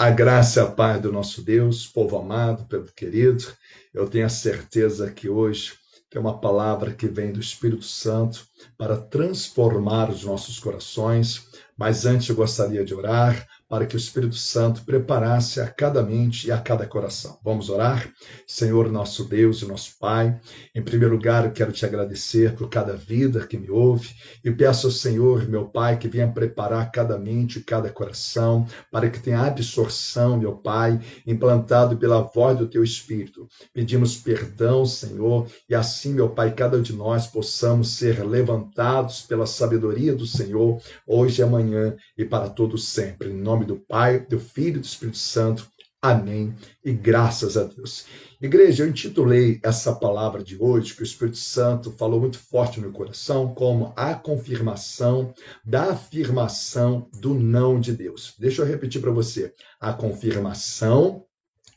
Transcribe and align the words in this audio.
A 0.00 0.10
graça 0.10 0.60
e 0.60 0.62
a 0.62 0.66
paz 0.66 1.02
do 1.02 1.10
nosso 1.10 1.42
Deus, 1.42 1.84
povo 1.84 2.16
amado, 2.16 2.64
povo 2.66 2.92
querido, 2.94 3.44
eu 3.92 4.08
tenho 4.08 4.26
a 4.26 4.28
certeza 4.28 5.10
que 5.10 5.28
hoje 5.28 5.72
tem 6.08 6.20
uma 6.20 6.40
palavra 6.40 6.94
que 6.94 7.08
vem 7.08 7.32
do 7.32 7.40
Espírito 7.40 7.84
Santo 7.84 8.46
para 8.76 8.96
transformar 8.96 10.08
os 10.08 10.22
nossos 10.22 10.60
corações, 10.60 11.48
mas 11.76 12.06
antes 12.06 12.28
eu 12.28 12.36
gostaria 12.36 12.84
de 12.84 12.94
orar 12.94 13.44
para 13.68 13.86
que 13.86 13.94
o 13.94 13.98
Espírito 13.98 14.36
Santo 14.36 14.82
preparasse 14.82 15.60
a 15.60 15.68
cada 15.68 16.02
mente 16.02 16.48
e 16.48 16.52
a 16.52 16.58
cada 16.58 16.86
coração. 16.86 17.38
Vamos 17.44 17.68
orar? 17.68 18.10
Senhor, 18.46 18.90
nosso 18.90 19.24
Deus 19.24 19.60
e 19.60 19.66
nosso 19.66 19.98
Pai, 19.98 20.40
em 20.74 20.82
primeiro 20.82 21.14
lugar, 21.14 21.44
eu 21.44 21.52
quero 21.52 21.72
te 21.72 21.84
agradecer 21.84 22.54
por 22.54 22.68
cada 22.68 22.94
vida 22.94 23.46
que 23.46 23.58
me 23.58 23.70
ouve 23.70 24.08
e 24.44 24.50
peço 24.50 24.86
ao 24.86 24.92
Senhor, 24.92 25.48
meu 25.48 25.66
Pai, 25.66 25.98
que 25.98 26.08
venha 26.08 26.28
preparar 26.28 26.90
cada 26.90 27.18
mente 27.18 27.58
e 27.58 27.62
cada 27.62 27.90
coração 27.90 28.66
para 28.90 29.10
que 29.10 29.20
tenha 29.20 29.40
absorção, 29.40 30.38
meu 30.38 30.56
Pai, 30.56 30.98
implantado 31.26 31.96
pela 31.96 32.22
voz 32.22 32.56
do 32.56 32.66
teu 32.66 32.82
Espírito. 32.82 33.46
Pedimos 33.72 34.16
perdão, 34.16 34.86
Senhor, 34.86 35.46
e 35.68 35.74
assim, 35.74 36.14
meu 36.14 36.30
Pai, 36.30 36.54
cada 36.54 36.78
um 36.78 36.82
de 36.82 36.92
nós 36.94 37.26
possamos 37.26 37.90
ser 37.90 38.24
levantados 38.24 39.22
pela 39.22 39.46
sabedoria 39.46 40.14
do 40.14 40.26
Senhor, 40.26 40.80
hoje 41.06 41.40
e 41.40 41.44
amanhã 41.44 41.96
e 42.16 42.24
para 42.24 42.48
todos 42.48 42.88
sempre. 42.88 43.30
Em 43.30 43.36
nome 43.36 43.57
nome 43.58 43.66
do 43.66 43.76
Pai, 43.76 44.20
do 44.20 44.38
Filho 44.38 44.76
e 44.76 44.80
do 44.80 44.84
Espírito 44.84 45.18
Santo. 45.18 45.68
Amém. 46.00 46.54
E 46.84 46.92
graças 46.92 47.56
a 47.56 47.64
Deus. 47.64 48.06
Igreja, 48.40 48.84
eu 48.84 48.88
intitulei 48.88 49.58
essa 49.64 49.92
palavra 49.92 50.44
de 50.44 50.56
hoje, 50.56 50.94
que 50.94 51.02
o 51.02 51.04
Espírito 51.04 51.38
Santo 51.38 51.90
falou 51.90 52.20
muito 52.20 52.38
forte 52.38 52.76
no 52.76 52.82
meu 52.82 52.92
coração, 52.92 53.52
como 53.52 53.92
a 53.96 54.14
confirmação 54.14 55.34
da 55.64 55.90
afirmação 55.90 57.10
do 57.14 57.34
não 57.34 57.80
de 57.80 57.92
Deus. 57.92 58.34
Deixa 58.38 58.62
eu 58.62 58.66
repetir 58.66 59.00
para 59.00 59.10
você. 59.10 59.52
A 59.80 59.92
confirmação 59.92 61.24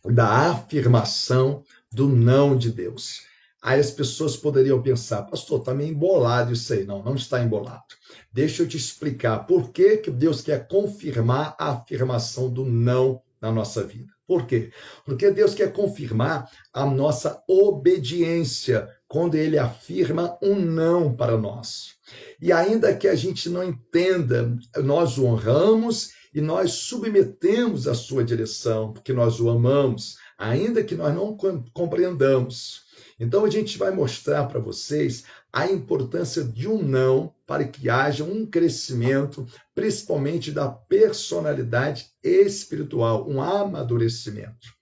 da 0.06 0.52
afirmação 0.52 1.64
do 1.92 2.08
não 2.08 2.56
de 2.56 2.70
Deus. 2.70 3.31
Aí 3.62 3.80
as 3.80 3.92
pessoas 3.92 4.36
poderiam 4.36 4.82
pensar, 4.82 5.24
pastor, 5.24 5.60
está 5.60 5.74
meio 5.74 5.92
embolado 5.92 6.52
isso 6.52 6.74
aí. 6.74 6.84
Não, 6.84 7.04
não 7.04 7.16
está 7.16 7.44
embolado. 7.44 7.84
Deixa 8.34 8.64
eu 8.64 8.68
te 8.68 8.78
explicar 8.78 9.46
por 9.46 9.72
que, 9.72 9.98
que 9.98 10.10
Deus 10.10 10.42
quer 10.42 10.68
confirmar 10.68 11.56
a 11.60 11.72
afirmação 11.72 12.50
do 12.50 12.66
não 12.66 13.22
na 13.40 13.52
nossa 13.52 13.84
vida. 13.84 14.12
Por 14.26 14.48
quê? 14.48 14.72
Porque 15.04 15.30
Deus 15.30 15.54
quer 15.54 15.74
confirmar 15.74 16.50
a 16.74 16.86
nossa 16.86 17.44
obediência 17.48 18.88
quando 19.08 19.36
ele 19.36 19.58
afirma 19.58 20.38
um 20.42 20.56
não 20.56 21.14
para 21.14 21.38
nós. 21.38 21.96
E 22.42 22.52
ainda 22.52 22.96
que 22.96 23.10
a 23.10 23.16
gente 23.16 23.50
não 23.50 23.64
entenda, 23.64 24.58
nós 24.78 25.18
o 25.18 25.26
honramos 25.26 26.12
e 26.34 26.40
nós 26.40 26.72
submetemos 26.72 27.90
a 27.90 27.94
sua 27.94 28.24
direção, 28.24 28.94
porque 28.94 29.12
nós 29.12 29.42
o 29.42 29.50
amamos, 29.50 30.16
ainda 30.38 30.82
que 30.82 30.96
nós 30.96 31.14
não 31.14 31.36
compreendamos. 31.74 32.84
Então 33.22 33.46
a 33.46 33.50
gente 33.52 33.78
vai 33.78 33.92
mostrar 33.92 34.48
para 34.48 34.60
vocês 34.60 35.26
a 35.54 35.68
importância 35.68 36.44
de 36.44 36.68
um 36.68 36.82
não 36.82 37.32
para 37.46 37.64
que 37.64 37.88
haja 37.88 38.24
um 38.24 38.48
crescimento, 38.48 39.46
principalmente 39.76 40.52
da 40.52 40.68
personalidade 40.68 42.08
espiritual, 42.24 43.30
um 43.30 43.40
amadurecimento. 43.40 44.74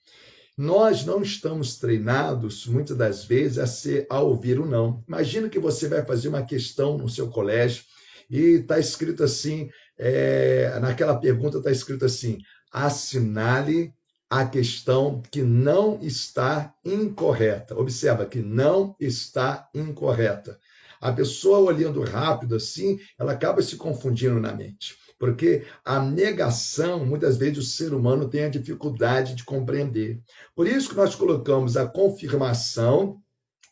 Nós 0.57 1.03
não 1.03 1.21
estamos 1.21 1.77
treinados, 1.79 2.65
muitas 2.65 2.95
das 2.95 3.25
vezes, 3.25 3.57
a, 3.57 3.67
ser, 3.67 4.07
a 4.09 4.21
ouvir 4.21 4.57
o 4.57 4.65
não. 4.65 5.03
Imagina 5.05 5.49
que 5.49 5.59
você 5.59 5.89
vai 5.89 6.05
fazer 6.05 6.29
uma 6.29 6.45
questão 6.45 6.97
no 6.97 7.09
seu 7.09 7.27
colégio 7.27 7.83
e 8.29 8.39
está 8.61 8.79
escrito 8.79 9.21
assim, 9.21 9.69
é, 9.97 10.79
naquela 10.79 11.19
pergunta 11.19 11.57
está 11.57 11.71
escrito 11.71 12.05
assim, 12.05 12.37
assinale 12.71 13.93
a 14.29 14.45
questão 14.45 15.21
que 15.31 15.41
não 15.41 15.99
está 16.01 16.73
incorreta. 16.85 17.75
Observa 17.75 18.25
que 18.25 18.39
não 18.39 18.95
está 18.99 19.67
incorreta. 19.73 20.59
A 21.01 21.11
pessoa 21.11 21.59
olhando 21.59 22.03
rápido 22.03 22.55
assim, 22.55 22.99
ela 23.17 23.31
acaba 23.31 23.61
se 23.61 23.75
confundindo 23.77 24.39
na 24.39 24.53
mente. 24.53 24.97
Porque 25.17 25.65
a 25.83 25.99
negação, 25.99 27.05
muitas 27.05 27.37
vezes 27.37 27.57
o 27.57 27.63
ser 27.63 27.93
humano 27.93 28.29
tem 28.29 28.43
a 28.43 28.49
dificuldade 28.49 29.35
de 29.35 29.43
compreender. 29.43 30.21
Por 30.55 30.67
isso 30.67 30.89
que 30.89 30.95
nós 30.95 31.15
colocamos 31.15 31.75
a 31.75 31.87
confirmação 31.87 33.21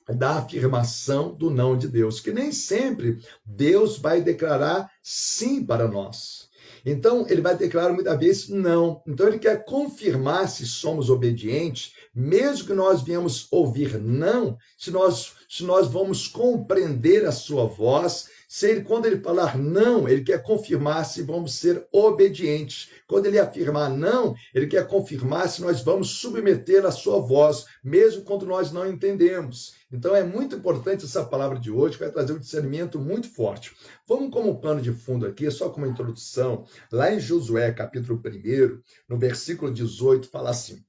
da 0.09 0.37
afirmação 0.37 1.35
do 1.35 1.49
não 1.49 1.77
de 1.77 1.87
Deus, 1.87 2.19
que 2.19 2.31
nem 2.31 2.51
sempre 2.51 3.19
Deus 3.45 3.97
vai 3.97 4.21
declarar 4.21 4.89
sim 5.03 5.65
para 5.65 5.87
nós. 5.87 6.46
Então, 6.89 7.25
ele 7.27 7.41
vai 7.41 7.53
declarar 7.53 7.91
muitas 7.91 8.17
vezes 8.17 8.47
não. 8.47 9.03
Então, 9.05 9.27
ele 9.27 9.39
quer 9.39 9.65
confirmar 9.65 10.47
se 10.47 10.65
somos 10.65 11.09
obedientes, 11.09 11.91
mesmo 12.15 12.65
que 12.65 12.73
nós 12.73 13.01
viemos 13.01 13.45
ouvir 13.51 13.99
não, 13.99 14.57
se 14.77 14.89
nós, 14.89 15.33
se 15.49 15.65
nós 15.65 15.89
vamos 15.89 16.29
compreender 16.29 17.25
a 17.25 17.31
sua 17.33 17.65
voz 17.65 18.29
se 18.47 18.69
ele, 18.69 18.81
quando 18.81 19.05
ele 19.05 19.19
falar 19.19 19.57
não, 19.57 20.07
ele 20.07 20.23
quer 20.23 20.41
confirmar 20.41 21.05
se 21.05 21.21
vamos 21.21 21.55
ser 21.55 21.85
obedientes. 21.91 22.89
Quando 23.05 23.25
ele 23.25 23.37
afirmar 23.37 23.89
não, 23.89 24.33
ele 24.55 24.67
quer 24.67 24.87
confirmar 24.87 25.49
se 25.49 25.61
nós 25.61 25.81
vamos 25.81 26.11
submeter 26.11 26.85
a 26.85 26.91
sua 26.91 27.19
voz, 27.19 27.65
mesmo 27.83 28.23
quando 28.23 28.45
nós 28.45 28.71
não 28.71 28.87
entendemos. 28.87 29.75
Então 29.91 30.15
é 30.15 30.23
muito 30.23 30.55
importante 30.55 31.03
essa 31.03 31.25
palavra 31.25 31.59
de 31.59 31.69
hoje, 31.69 31.97
que 31.97 32.03
vai 32.03 32.11
trazer 32.11 32.31
um 32.31 32.39
discernimento 32.39 32.99
muito 32.99 33.29
forte. 33.29 33.75
Vamos 34.07 34.31
como 34.31 34.61
plano 34.61 34.81
de 34.81 34.93
fundo 34.93 35.25
aqui, 35.25 35.51
só 35.51 35.69
como 35.69 35.85
introdução, 35.85 36.65
lá 36.89 37.13
em 37.13 37.19
Josué, 37.19 37.73
capítulo 37.73 38.21
1, 38.25 38.81
no 39.09 39.17
versículo 39.17 39.73
18, 39.73 40.29
fala 40.29 40.51
assim: 40.51 40.85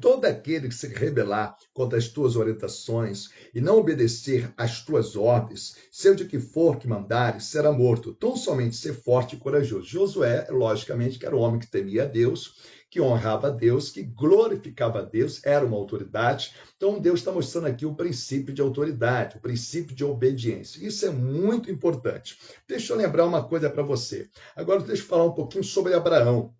Todo 0.00 0.24
aquele 0.24 0.68
que 0.68 0.74
se 0.74 0.88
rebelar 0.88 1.56
contra 1.72 1.96
as 1.96 2.08
tuas 2.08 2.34
orientações 2.34 3.30
e 3.54 3.60
não 3.60 3.78
obedecer 3.78 4.52
às 4.56 4.84
tuas 4.84 5.14
ordens, 5.14 5.76
seja 5.92 6.24
o 6.24 6.28
que 6.28 6.40
for 6.40 6.76
que 6.76 6.88
mandares, 6.88 7.44
será 7.44 7.70
morto. 7.70 8.12
Tão 8.12 8.36
somente 8.36 8.74
ser 8.74 8.94
forte 8.94 9.36
e 9.36 9.38
corajoso. 9.38 9.86
Josué, 9.86 10.48
logicamente, 10.50 11.18
que 11.18 11.24
era 11.26 11.36
um 11.36 11.40
homem 11.40 11.60
que 11.60 11.70
temia 11.70 12.02
a 12.02 12.06
Deus, 12.06 12.56
que 12.90 13.00
honrava 13.00 13.48
a 13.48 13.50
Deus, 13.50 13.90
que 13.90 14.02
glorificava 14.02 14.98
a 14.98 15.02
Deus, 15.02 15.40
era 15.44 15.64
uma 15.64 15.76
autoridade. 15.76 16.54
Então, 16.76 16.98
Deus 16.98 17.20
está 17.20 17.30
mostrando 17.30 17.66
aqui 17.66 17.86
o 17.86 17.94
princípio 17.94 18.52
de 18.52 18.62
autoridade, 18.62 19.36
o 19.36 19.40
princípio 19.40 19.94
de 19.94 20.04
obediência. 20.04 20.84
Isso 20.84 21.06
é 21.06 21.10
muito 21.10 21.70
importante. 21.70 22.38
Deixa 22.66 22.92
eu 22.92 22.96
lembrar 22.96 23.24
uma 23.24 23.46
coisa 23.46 23.70
para 23.70 23.82
você. 23.82 24.28
Agora, 24.56 24.80
deixa 24.80 25.02
eu 25.02 25.06
falar 25.06 25.24
um 25.24 25.32
pouquinho 25.32 25.62
sobre 25.62 25.94
Abraão. 25.94 26.54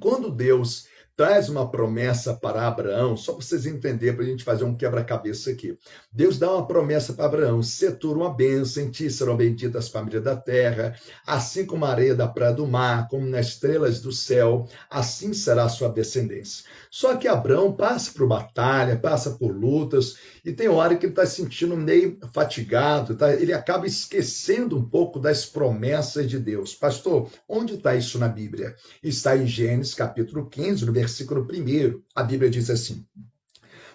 Quando 0.00 0.30
Deus 0.30 0.86
traz 1.16 1.48
uma 1.48 1.70
promessa 1.70 2.34
para 2.34 2.66
Abraão, 2.66 3.16
só 3.16 3.32
para 3.32 3.42
vocês 3.44 3.66
entenderem, 3.66 4.14
para 4.14 4.24
a 4.24 4.28
gente 4.28 4.44
fazer 4.44 4.64
um 4.64 4.76
quebra-cabeça 4.76 5.50
aqui. 5.50 5.78
Deus 6.12 6.38
dá 6.38 6.52
uma 6.52 6.66
promessa 6.66 7.12
para 7.12 7.26
Abraão: 7.26 7.62
se 7.62 7.90
tu 7.92 8.12
uma 8.12 8.32
bênção, 8.32 8.82
em 8.82 8.90
ti 8.90 9.10
serão 9.10 9.36
benditas 9.36 9.86
as 9.86 9.88
famílias 9.90 10.24
da 10.24 10.36
terra, 10.36 10.96
assim 11.26 11.64
como 11.64 11.84
a 11.84 11.90
areia 11.90 12.14
da 12.14 12.26
praia 12.26 12.52
do 12.52 12.66
mar, 12.66 13.08
como 13.08 13.26
nas 13.26 13.48
estrelas 13.48 14.00
do 14.00 14.12
céu, 14.12 14.68
assim 14.90 15.32
será 15.32 15.64
a 15.64 15.68
sua 15.68 15.88
descendência. 15.88 16.64
Só 16.90 17.16
que 17.16 17.28
Abraão 17.28 17.72
passa 17.72 18.12
por 18.12 18.26
batalha, 18.26 18.96
passa 18.96 19.32
por 19.32 19.54
lutas, 19.54 20.16
e 20.44 20.52
tem 20.52 20.68
hora 20.68 20.96
que 20.96 21.06
ele 21.06 21.12
está 21.12 21.26
se 21.26 21.36
sentindo 21.36 21.76
meio 21.76 22.18
fatigado, 22.32 23.14
tá? 23.16 23.32
ele 23.32 23.52
acaba 23.52 23.86
esquecendo 23.86 24.76
um 24.76 24.84
pouco 24.84 25.18
das 25.18 25.44
promessas 25.44 26.28
de 26.28 26.38
Deus. 26.38 26.74
Pastor, 26.74 27.28
onde 27.48 27.74
está 27.74 27.94
isso 27.94 28.18
na 28.18 28.28
Bíblia? 28.28 28.76
Está 29.02 29.36
em 29.36 29.46
Gênesis 29.46 29.94
capítulo 29.94 30.48
15, 30.48 30.86
no 30.86 30.92
versículo 30.92 31.03
1. 31.06 32.02
A 32.14 32.22
Bíblia 32.22 32.50
diz 32.50 32.70
assim: 32.70 33.06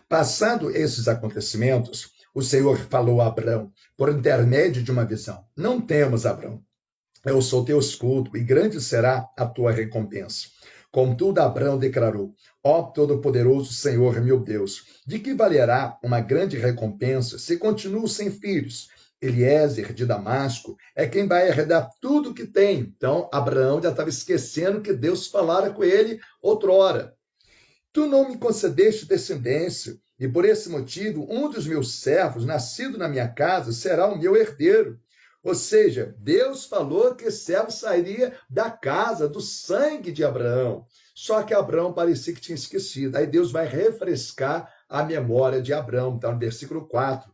Passando 0.07 0.71
esses 0.71 1.07
acontecimentos, 1.07 2.11
o 2.33 2.41
Senhor 2.41 2.77
falou 2.77 3.21
a 3.21 3.27
Abraão 3.27 3.71
por 3.97 4.09
intermédio 4.09 4.83
de 4.83 4.91
uma 4.91 5.05
visão: 5.05 5.43
Não 5.55 5.81
temas, 5.81 6.25
Abraão. 6.25 6.63
Eu 7.25 7.41
sou 7.41 7.65
teu 7.65 7.79
escudo 7.79 8.35
e 8.37 8.43
grande 8.43 8.79
será 8.79 9.29
a 9.37 9.45
tua 9.45 9.71
recompensa. 9.71 10.47
Contudo, 10.91 11.39
Abraão 11.39 11.77
declarou: 11.77 12.33
Ó 12.63 12.81
Todo-Poderoso 12.83 13.73
Senhor, 13.73 14.19
meu 14.21 14.39
Deus, 14.39 14.83
de 15.05 15.19
que 15.19 15.33
valerá 15.33 15.97
uma 16.03 16.19
grande 16.19 16.57
recompensa 16.57 17.37
se 17.37 17.57
continuo 17.57 18.07
sem 18.07 18.31
filhos? 18.31 18.89
Eliezer 19.21 19.93
de 19.93 20.05
Damasco 20.05 20.77
é 20.95 21.07
quem 21.07 21.27
vai 21.27 21.47
herdar 21.47 21.89
tudo 22.01 22.33
que 22.33 22.47
tem. 22.47 22.79
Então, 22.79 23.29
Abraão 23.31 23.81
já 23.81 23.89
estava 23.89 24.09
esquecendo 24.09 24.81
que 24.81 24.93
Deus 24.93 25.27
falara 25.27 25.71
com 25.71 25.83
ele 25.83 26.19
outrora. 26.41 27.13
Tu 27.91 28.05
não 28.05 28.29
me 28.29 28.37
concedeste 28.37 29.07
descendência, 29.07 29.99
e 30.19 30.27
por 30.27 30.45
esse 30.45 30.69
motivo, 30.69 31.25
um 31.29 31.49
dos 31.49 31.65
meus 31.65 32.01
servos, 32.01 32.45
nascido 32.45 32.97
na 32.97 33.07
minha 33.07 33.27
casa, 33.27 33.71
será 33.71 34.07
o 34.07 34.17
meu 34.17 34.35
herdeiro. 34.35 34.99
Ou 35.41 35.55
seja, 35.55 36.13
Deus 36.19 36.65
falou 36.65 37.15
que 37.15 37.25
esse 37.25 37.45
servo 37.45 37.71
sairia 37.71 38.37
da 38.49 38.69
casa, 38.69 39.27
do 39.27 39.39
sangue 39.39 40.11
de 40.11 40.23
Abraão. 40.23 40.85
Só 41.15 41.41
que 41.43 41.53
Abraão 41.53 41.93
parecia 41.93 42.33
que 42.33 42.41
tinha 42.41 42.55
esquecido. 42.55 43.15
Aí 43.15 43.25
Deus 43.25 43.51
vai 43.51 43.65
refrescar 43.65 44.69
a 44.89 45.03
memória 45.03 45.61
de 45.61 45.73
Abraão. 45.73 46.15
Está 46.15 46.31
no 46.31 46.39
versículo 46.39 46.85
4. 46.87 47.31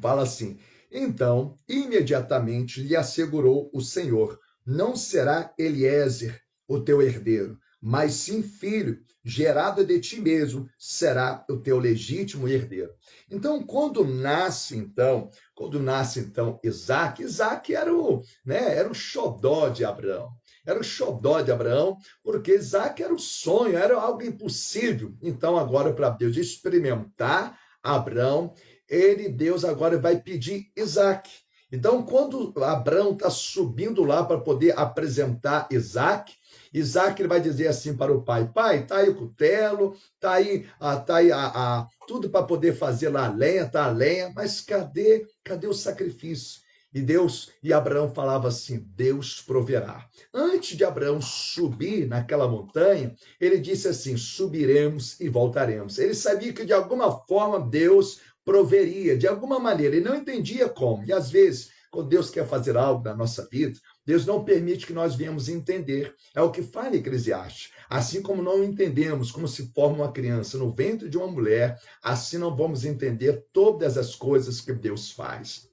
Fala 0.00 0.22
assim: 0.22 0.58
Então, 0.96 1.58
imediatamente 1.68 2.80
lhe 2.80 2.94
assegurou 2.94 3.68
o 3.74 3.80
Senhor: 3.80 4.38
Não 4.64 4.94
será 4.94 5.52
Eliezer 5.58 6.40
o 6.68 6.78
teu 6.78 7.02
herdeiro, 7.02 7.58
mas 7.82 8.14
sim 8.14 8.44
filho, 8.44 9.00
gerado 9.24 9.84
de 9.84 9.98
ti 9.98 10.20
mesmo, 10.20 10.68
será 10.78 11.44
o 11.50 11.56
teu 11.56 11.80
legítimo 11.80 12.46
herdeiro. 12.46 12.92
Então, 13.28 13.60
quando 13.60 14.04
nasce, 14.04 14.76
então, 14.76 15.30
quando 15.52 15.80
nasce, 15.80 16.20
então, 16.20 16.60
Isaac, 16.62 17.24
Isaac 17.24 17.74
era 17.74 17.92
o, 17.92 18.22
né, 18.46 18.76
era 18.76 18.88
o 18.88 18.94
xodó 18.94 19.70
de 19.70 19.84
Abraão. 19.84 20.30
Era 20.64 20.78
o 20.78 20.84
xodó 20.84 21.40
de 21.42 21.50
Abraão, 21.50 21.98
porque 22.22 22.54
Isaac 22.54 23.02
era 23.02 23.12
o 23.12 23.18
sonho, 23.18 23.76
era 23.76 24.00
algo 24.00 24.22
impossível. 24.22 25.12
Então, 25.20 25.58
agora, 25.58 25.92
para 25.92 26.08
Deus 26.10 26.36
experimentar 26.36 27.58
Abraão, 27.82 28.54
ele, 28.88 29.28
Deus, 29.28 29.64
agora 29.64 29.98
vai 29.98 30.20
pedir 30.20 30.70
Isaac. 30.76 31.30
Então, 31.72 32.02
quando 32.02 32.52
Abraão 32.62 33.12
está 33.12 33.28
subindo 33.28 34.04
lá 34.04 34.22
para 34.22 34.38
poder 34.40 34.78
apresentar 34.78 35.66
Isaac, 35.72 36.32
Isaac 36.72 37.20
ele 37.20 37.28
vai 37.28 37.40
dizer 37.40 37.68
assim 37.68 37.96
para 37.96 38.12
o 38.12 38.22
pai: 38.22 38.48
Pai, 38.52 38.80
está 38.82 38.98
aí 38.98 39.08
o 39.08 39.14
cutelo, 39.14 39.96
está 40.14 40.34
aí, 40.34 40.66
ah, 40.78 40.96
tá 40.96 41.16
aí 41.16 41.32
a, 41.32 41.46
a 41.46 41.88
tudo 42.06 42.30
para 42.30 42.44
poder 42.46 42.74
fazer 42.76 43.08
lá 43.08 43.26
a 43.26 43.32
lenha, 43.32 43.68
tá 43.68 43.86
a 43.86 43.90
lenha, 43.90 44.32
mas 44.34 44.60
cadê, 44.60 45.26
cadê 45.42 45.66
o 45.66 45.72
sacrifício? 45.72 46.64
E 46.94 47.02
Deus, 47.02 47.50
e 47.60 47.72
Abraão 47.72 48.14
falava 48.14 48.46
assim: 48.46 48.78
Deus 48.94 49.42
proverá. 49.42 50.08
Antes 50.32 50.76
de 50.76 50.84
Abraão 50.84 51.20
subir 51.20 52.06
naquela 52.06 52.46
montanha, 52.46 53.16
ele 53.40 53.58
disse 53.58 53.88
assim: 53.88 54.16
subiremos 54.16 55.18
e 55.20 55.28
voltaremos. 55.28 55.98
Ele 55.98 56.14
sabia 56.14 56.52
que 56.52 56.64
de 56.64 56.72
alguma 56.72 57.10
forma 57.26 57.58
Deus 57.58 58.20
proveria, 58.44 59.16
de 59.16 59.26
alguma 59.26 59.58
maneira. 59.58 59.96
Ele 59.96 60.04
não 60.04 60.14
entendia 60.14 60.68
como. 60.68 61.04
E 61.04 61.12
às 61.12 61.30
vezes, 61.30 61.70
quando 61.90 62.08
Deus 62.08 62.28
quer 62.28 62.46
fazer 62.46 62.76
algo 62.76 63.04
na 63.04 63.14
nossa 63.14 63.46
vida, 63.50 63.78
Deus 64.04 64.26
não 64.26 64.44
permite 64.44 64.86
que 64.86 64.92
nós 64.92 65.14
venhamos 65.14 65.48
entender. 65.48 66.14
É 66.34 66.42
o 66.42 66.50
que 66.50 66.62
fala 66.62 66.96
Eclesiastes. 66.96 67.72
Assim 67.88 68.20
como 68.20 68.42
não 68.42 68.62
entendemos 68.62 69.30
como 69.30 69.46
se 69.46 69.72
forma 69.72 70.04
uma 70.04 70.12
criança 70.12 70.58
no 70.58 70.74
ventre 70.74 71.08
de 71.08 71.16
uma 71.16 71.28
mulher, 71.28 71.80
assim 72.02 72.36
não 72.36 72.54
vamos 72.54 72.84
entender 72.84 73.46
todas 73.52 73.96
as 73.96 74.14
coisas 74.14 74.60
que 74.60 74.72
Deus 74.72 75.12
faz. 75.12 75.68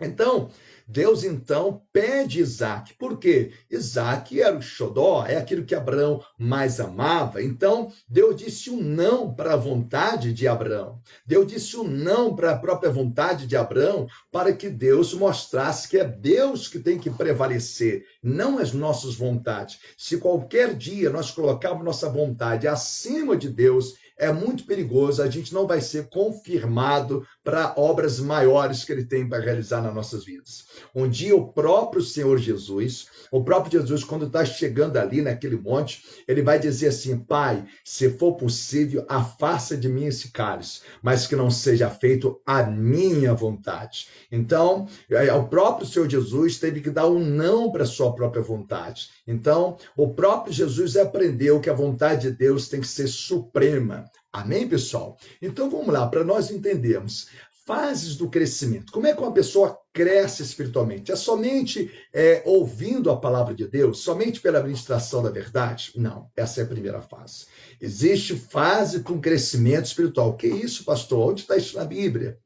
Então, 0.00 0.48
Deus 0.86 1.24
então 1.24 1.82
pede 1.92 2.40
Isaac. 2.40 2.94
Por 2.94 3.18
quê? 3.18 3.50
Isaac 3.70 4.40
era 4.40 4.56
o 4.56 4.62
xodó, 4.62 5.26
é 5.26 5.36
aquilo 5.36 5.64
que 5.64 5.74
Abraão 5.74 6.24
mais 6.38 6.78
amava. 6.78 7.42
Então, 7.42 7.92
Deus 8.08 8.36
disse 8.36 8.70
um 8.70 8.80
não 8.80 9.34
para 9.34 9.54
a 9.54 9.56
vontade 9.56 10.32
de 10.32 10.46
Abraão. 10.46 11.02
Deus 11.26 11.48
disse 11.48 11.76
um 11.76 11.84
não 11.84 12.34
para 12.34 12.52
a 12.52 12.58
própria 12.58 12.90
vontade 12.90 13.46
de 13.46 13.56
Abraão, 13.56 14.06
para 14.30 14.52
que 14.52 14.70
Deus 14.70 15.12
mostrasse 15.12 15.88
que 15.88 15.98
é 15.98 16.04
Deus 16.04 16.68
que 16.68 16.78
tem 16.78 16.98
que 16.98 17.10
prevalecer, 17.10 18.04
não 18.22 18.58
as 18.58 18.72
nossas 18.72 19.16
vontades. 19.16 19.80
Se 19.96 20.16
qualquer 20.16 20.74
dia 20.74 21.10
nós 21.10 21.30
colocarmos 21.32 21.84
nossa 21.84 22.08
vontade 22.08 22.68
acima 22.68 23.36
de 23.36 23.48
Deus, 23.48 23.94
é 24.18 24.32
muito 24.32 24.64
perigoso, 24.64 25.22
a 25.22 25.30
gente 25.30 25.54
não 25.54 25.66
vai 25.66 25.80
ser 25.80 26.08
confirmado 26.08 27.24
para 27.48 27.72
obras 27.78 28.20
maiores 28.20 28.84
que 28.84 28.92
ele 28.92 29.06
tem 29.06 29.26
para 29.26 29.42
realizar 29.42 29.80
nas 29.80 29.94
nossas 29.94 30.22
vidas. 30.22 30.66
Um 30.94 31.08
dia 31.08 31.34
o 31.34 31.50
próprio 31.50 32.02
Senhor 32.02 32.36
Jesus, 32.36 33.06
o 33.32 33.42
próprio 33.42 33.80
Jesus, 33.80 34.04
quando 34.04 34.26
está 34.26 34.44
chegando 34.44 34.98
ali 34.98 35.22
naquele 35.22 35.56
monte, 35.56 36.04
ele 36.28 36.42
vai 36.42 36.58
dizer 36.58 36.88
assim: 36.88 37.18
Pai, 37.18 37.64
se 37.82 38.10
for 38.10 38.34
possível, 38.34 39.02
afasta 39.08 39.78
de 39.78 39.88
mim 39.88 40.04
esse 40.04 40.30
cálice, 40.30 40.82
mas 41.00 41.26
que 41.26 41.34
não 41.34 41.50
seja 41.50 41.88
feito 41.88 42.38
a 42.44 42.64
minha 42.64 43.32
vontade. 43.32 44.08
Então, 44.30 44.86
é, 45.08 45.32
o 45.32 45.48
próprio 45.48 45.86
Senhor 45.86 46.06
Jesus 46.06 46.58
teve 46.58 46.82
que 46.82 46.90
dar 46.90 47.08
um 47.08 47.18
não 47.18 47.72
para 47.72 47.84
a 47.84 47.86
sua 47.86 48.14
própria 48.14 48.42
vontade. 48.42 49.08
Então, 49.26 49.78
o 49.96 50.12
próprio 50.12 50.52
Jesus 50.52 50.98
aprendeu 50.98 51.60
que 51.60 51.70
a 51.70 51.74
vontade 51.74 52.28
de 52.28 52.36
Deus 52.36 52.68
tem 52.68 52.82
que 52.82 52.88
ser 52.88 53.08
suprema. 53.08 54.04
Amém, 54.32 54.68
pessoal? 54.68 55.16
Então 55.40 55.70
vamos 55.70 55.92
lá, 55.92 56.06
para 56.06 56.22
nós 56.22 56.50
entendermos 56.50 57.28
fases 57.68 58.16
do 58.16 58.30
crescimento. 58.30 58.90
Como 58.90 59.06
é 59.06 59.12
que 59.12 59.20
uma 59.20 59.32
pessoa 59.32 59.78
cresce 59.92 60.42
espiritualmente? 60.42 61.12
É 61.12 61.16
somente 61.16 61.90
é, 62.14 62.42
ouvindo 62.46 63.10
a 63.10 63.20
palavra 63.20 63.54
de 63.54 63.68
Deus? 63.68 64.00
Somente 64.00 64.40
pela 64.40 64.58
administração 64.58 65.22
da 65.22 65.30
verdade? 65.30 65.92
Não, 65.94 66.30
essa 66.34 66.60
é 66.60 66.64
a 66.64 66.66
primeira 66.66 67.02
fase. 67.02 67.44
Existe 67.78 68.34
fase 68.34 69.00
com 69.00 69.20
crescimento 69.20 69.84
espiritual. 69.84 70.34
Que 70.34 70.46
isso, 70.46 70.82
pastor? 70.82 71.30
Onde 71.30 71.42
está 71.42 71.58
isso 71.58 71.76
na 71.76 71.84
Bíblia? 71.84 72.38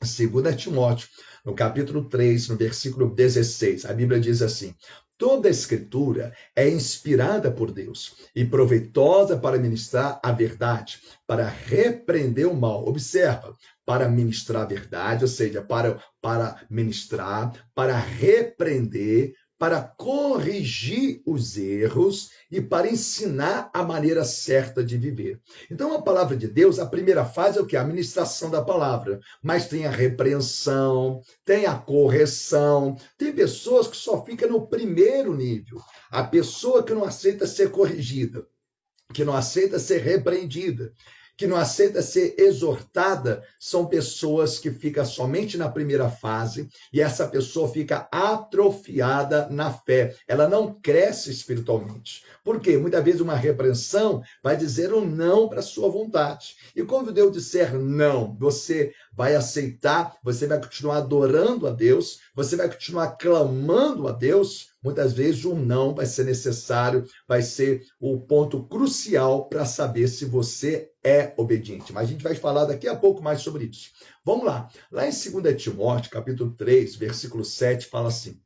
2 0.00 0.56
Timóteo, 0.56 1.08
no 1.44 1.54
capítulo 1.54 2.08
3, 2.08 2.48
no 2.48 2.56
versículo 2.56 3.14
16, 3.14 3.84
a 3.84 3.92
Bíblia 3.92 4.18
diz 4.18 4.40
assim: 4.40 4.74
Toda 5.16 5.46
a 5.46 5.50
escritura 5.50 6.32
é 6.56 6.68
inspirada 6.68 7.50
por 7.50 7.70
Deus 7.70 8.16
e 8.34 8.44
proveitosa 8.44 9.36
para 9.36 9.58
ministrar 9.58 10.20
a 10.22 10.32
verdade, 10.32 11.00
para 11.26 11.46
repreender 11.46 12.48
o 12.48 12.54
mal. 12.54 12.88
Observa, 12.88 13.56
para 13.86 14.08
ministrar 14.08 14.62
a 14.62 14.66
verdade, 14.66 15.24
ou 15.24 15.28
seja, 15.28 15.62
para, 15.62 16.02
para 16.20 16.66
ministrar, 16.68 17.52
para 17.74 17.96
repreender, 17.96 19.34
para 19.58 19.80
corrigir 19.80 21.22
os 21.24 21.56
erros 21.56 22.30
e 22.50 22.60
para 22.60 22.90
ensinar 22.90 23.70
a 23.72 23.82
maneira 23.82 24.24
certa 24.24 24.82
de 24.82 24.98
viver. 24.98 25.40
Então, 25.70 25.94
a 25.94 26.02
palavra 26.02 26.36
de 26.36 26.48
Deus, 26.48 26.78
a 26.78 26.86
primeira 26.86 27.24
fase 27.24 27.58
é 27.58 27.62
o 27.62 27.66
que? 27.66 27.76
A 27.76 27.82
administração 27.82 28.50
da 28.50 28.62
palavra. 28.62 29.20
Mas 29.42 29.68
tem 29.68 29.86
a 29.86 29.90
repreensão, 29.90 31.20
tem 31.44 31.66
a 31.66 31.76
correção. 31.76 32.96
Tem 33.16 33.32
pessoas 33.32 33.86
que 33.86 33.96
só 33.96 34.24
ficam 34.24 34.50
no 34.50 34.66
primeiro 34.66 35.34
nível. 35.34 35.80
A 36.10 36.24
pessoa 36.24 36.82
que 36.82 36.92
não 36.92 37.04
aceita 37.04 37.46
ser 37.46 37.70
corrigida, 37.70 38.46
que 39.12 39.24
não 39.24 39.34
aceita 39.34 39.78
ser 39.78 39.98
repreendida 39.98 40.92
que 41.36 41.46
não 41.46 41.56
aceita 41.56 42.00
ser 42.02 42.34
exortada 42.38 43.42
são 43.58 43.86
pessoas 43.86 44.58
que 44.58 44.70
ficam 44.70 45.04
somente 45.04 45.56
na 45.56 45.68
primeira 45.68 46.08
fase 46.08 46.68
e 46.92 47.00
essa 47.00 47.26
pessoa 47.26 47.68
fica 47.68 48.08
atrofiada 48.10 49.48
na 49.50 49.72
fé. 49.72 50.14
Ela 50.28 50.48
não 50.48 50.74
cresce 50.74 51.30
espiritualmente. 51.30 52.24
Por 52.44 52.60
quê? 52.60 52.76
Muitas 52.76 53.02
vezes 53.02 53.20
uma 53.20 53.34
repreensão 53.34 54.22
vai 54.42 54.56
dizer 54.56 54.92
um 54.92 55.04
não 55.04 55.48
para 55.48 55.62
sua 55.62 55.88
vontade. 55.88 56.56
E 56.76 56.82
quando 56.82 57.12
Deus 57.12 57.32
disser 57.32 57.74
não, 57.74 58.36
você 58.38 58.92
vai 59.12 59.34
aceitar, 59.34 60.16
você 60.22 60.46
vai 60.46 60.60
continuar 60.60 60.98
adorando 60.98 61.66
a 61.66 61.70
Deus, 61.70 62.20
você 62.34 62.54
vai 62.54 62.68
continuar 62.68 63.16
clamando 63.16 64.06
a 64.06 64.12
Deus, 64.12 64.68
muitas 64.82 65.12
vezes 65.12 65.44
um 65.44 65.54
não 65.54 65.94
vai 65.94 66.06
ser 66.06 66.24
necessário, 66.24 67.04
vai 67.26 67.42
ser 67.42 67.86
o 67.98 68.20
ponto 68.20 68.64
crucial 68.64 69.48
para 69.48 69.64
saber 69.64 70.08
se 70.08 70.24
você 70.24 70.90
é 71.04 71.34
obediente. 71.36 71.92
Mas 71.92 72.08
a 72.08 72.12
gente 72.12 72.24
vai 72.24 72.34
falar 72.34 72.64
daqui 72.64 72.88
a 72.88 72.96
pouco 72.96 73.22
mais 73.22 73.42
sobre 73.42 73.66
isso. 73.66 73.90
Vamos 74.24 74.46
lá. 74.46 74.68
Lá 74.90 75.06
em 75.06 75.10
2 75.10 75.62
Timóteo, 75.62 76.10
capítulo 76.10 76.52
3, 76.52 76.96
versículo 76.96 77.44
7, 77.44 77.86
fala 77.86 78.08
assim: 78.08 78.40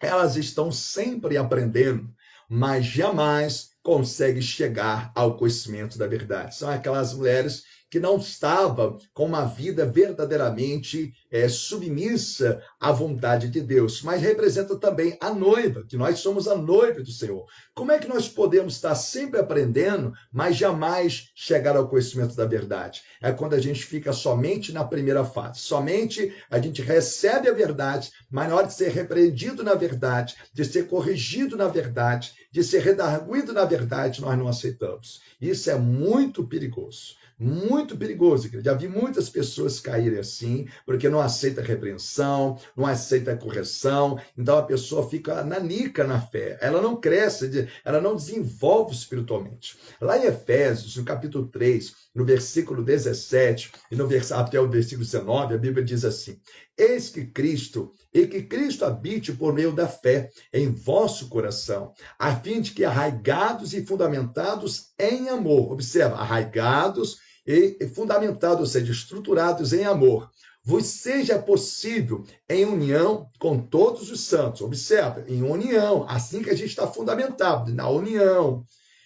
Elas 0.00 0.36
estão 0.36 0.70
sempre 0.70 1.36
aprendendo 1.36 2.14
mas 2.50 2.84
jamais 2.84 3.70
consegue 3.82 4.42
chegar 4.42 5.10
ao 5.14 5.36
conhecimento 5.36 5.98
da 5.98 6.06
verdade. 6.06 6.56
São 6.56 6.68
aquelas 6.68 7.14
mulheres 7.14 7.64
que 7.90 7.98
não 7.98 8.18
estava 8.18 8.96
com 9.12 9.26
uma 9.26 9.44
vida 9.44 9.84
verdadeiramente 9.84 11.12
é, 11.30 11.48
submissa 11.48 12.62
à 12.78 12.92
vontade 12.92 13.48
de 13.48 13.60
Deus, 13.60 14.00
mas 14.02 14.22
representa 14.22 14.76
também 14.76 15.18
a 15.20 15.34
noiva, 15.34 15.84
que 15.88 15.96
nós 15.96 16.20
somos 16.20 16.46
a 16.46 16.54
noiva 16.54 17.02
do 17.02 17.10
Senhor. 17.10 17.44
Como 17.74 17.90
é 17.90 17.98
que 17.98 18.06
nós 18.06 18.28
podemos 18.28 18.74
estar 18.74 18.94
sempre 18.94 19.40
aprendendo, 19.40 20.12
mas 20.32 20.56
jamais 20.56 21.30
chegar 21.34 21.76
ao 21.76 21.88
conhecimento 21.88 22.36
da 22.36 22.44
verdade? 22.44 23.02
É 23.20 23.32
quando 23.32 23.54
a 23.54 23.60
gente 23.60 23.84
fica 23.84 24.12
somente 24.12 24.72
na 24.72 24.84
primeira 24.84 25.24
fase, 25.24 25.58
somente 25.58 26.32
a 26.48 26.60
gente 26.60 26.82
recebe 26.82 27.48
a 27.48 27.52
verdade, 27.52 28.12
mas 28.30 28.48
na 28.48 28.54
hora 28.54 28.66
de 28.68 28.74
ser 28.74 28.92
repreendido 28.92 29.64
na 29.64 29.74
verdade, 29.74 30.36
de 30.54 30.64
ser 30.64 30.86
corrigido 30.86 31.56
na 31.56 31.66
verdade, 31.66 32.32
de 32.52 32.62
ser 32.62 32.82
redarguido 32.82 33.52
na 33.52 33.64
verdade, 33.70 34.20
nós 34.20 34.38
não 34.38 34.48
aceitamos. 34.48 35.20
Isso 35.40 35.70
é 35.70 35.76
muito 35.76 36.46
perigoso. 36.46 37.20
Muito 37.38 37.96
perigoso. 37.96 38.50
Já 38.62 38.74
vi 38.74 38.86
muitas 38.86 39.30
pessoas 39.30 39.80
caírem 39.80 40.18
assim, 40.18 40.68
porque 40.84 41.08
não 41.08 41.22
aceita 41.22 41.62
repreensão, 41.62 42.58
não 42.76 42.84
aceita 42.84 43.34
correção. 43.34 44.20
Então 44.36 44.58
a 44.58 44.62
pessoa 44.62 45.08
fica 45.08 45.42
nanica 45.42 46.04
na 46.04 46.20
fé. 46.20 46.58
Ela 46.60 46.82
não 46.82 47.00
cresce, 47.00 47.66
ela 47.82 47.98
não 47.98 48.14
desenvolve 48.14 48.94
espiritualmente. 48.94 49.78
Lá 49.98 50.18
em 50.18 50.26
Efésios, 50.26 50.98
no 50.98 51.04
capítulo 51.04 51.46
3, 51.46 51.94
no 52.14 52.26
versículo 52.26 52.84
17 52.84 53.72
e 53.90 53.96
no 53.96 54.06
vers 54.06 54.32
até 54.32 54.60
o 54.60 54.68
versículo 54.68 55.06
19, 55.06 55.54
a 55.54 55.58
Bíblia 55.58 55.82
diz 55.82 56.04
assim: 56.04 56.38
Eis 56.80 57.10
que 57.10 57.26
Cristo, 57.26 57.92
e 58.10 58.26
que 58.26 58.42
Cristo 58.42 58.86
habite 58.86 59.34
por 59.34 59.52
meio 59.52 59.70
da 59.70 59.86
fé 59.86 60.30
em 60.50 60.70
vosso 60.70 61.28
coração, 61.28 61.92
a 62.18 62.34
fim 62.34 62.62
de 62.62 62.72
que 62.72 62.86
arraigados 62.86 63.74
e 63.74 63.84
fundamentados 63.84 64.94
em 64.98 65.28
amor, 65.28 65.72
observa, 65.72 66.16
arraigados 66.16 67.18
e 67.46 67.86
fundamentado, 67.94 68.60
ou 68.60 68.66
seja, 68.66 68.92
estruturados 68.92 69.74
em 69.74 69.84
amor, 69.84 70.30
vos 70.64 70.86
seja 70.86 71.38
possível 71.38 72.24
em 72.48 72.64
união 72.64 73.28
com 73.38 73.60
todos 73.60 74.10
os 74.10 74.20
santos. 74.20 74.62
Observa, 74.62 75.22
em 75.28 75.42
união, 75.42 76.06
assim 76.08 76.42
que 76.42 76.48
a 76.48 76.56
gente 76.56 76.70
está 76.70 76.86
fundamentado, 76.86 77.74
na 77.74 77.90
união. 77.90 78.64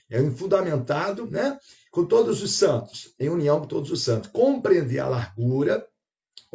é 0.08 0.22
fundamentado, 0.30 1.28
né? 1.28 1.58
Com 1.90 2.04
todos 2.04 2.40
os 2.40 2.52
santos, 2.52 3.14
em 3.18 3.28
união 3.28 3.60
com 3.60 3.66
todos 3.66 3.90
os 3.90 4.02
santos. 4.02 4.30
Compreender 4.30 5.00
a 5.00 5.08
largura, 5.08 5.84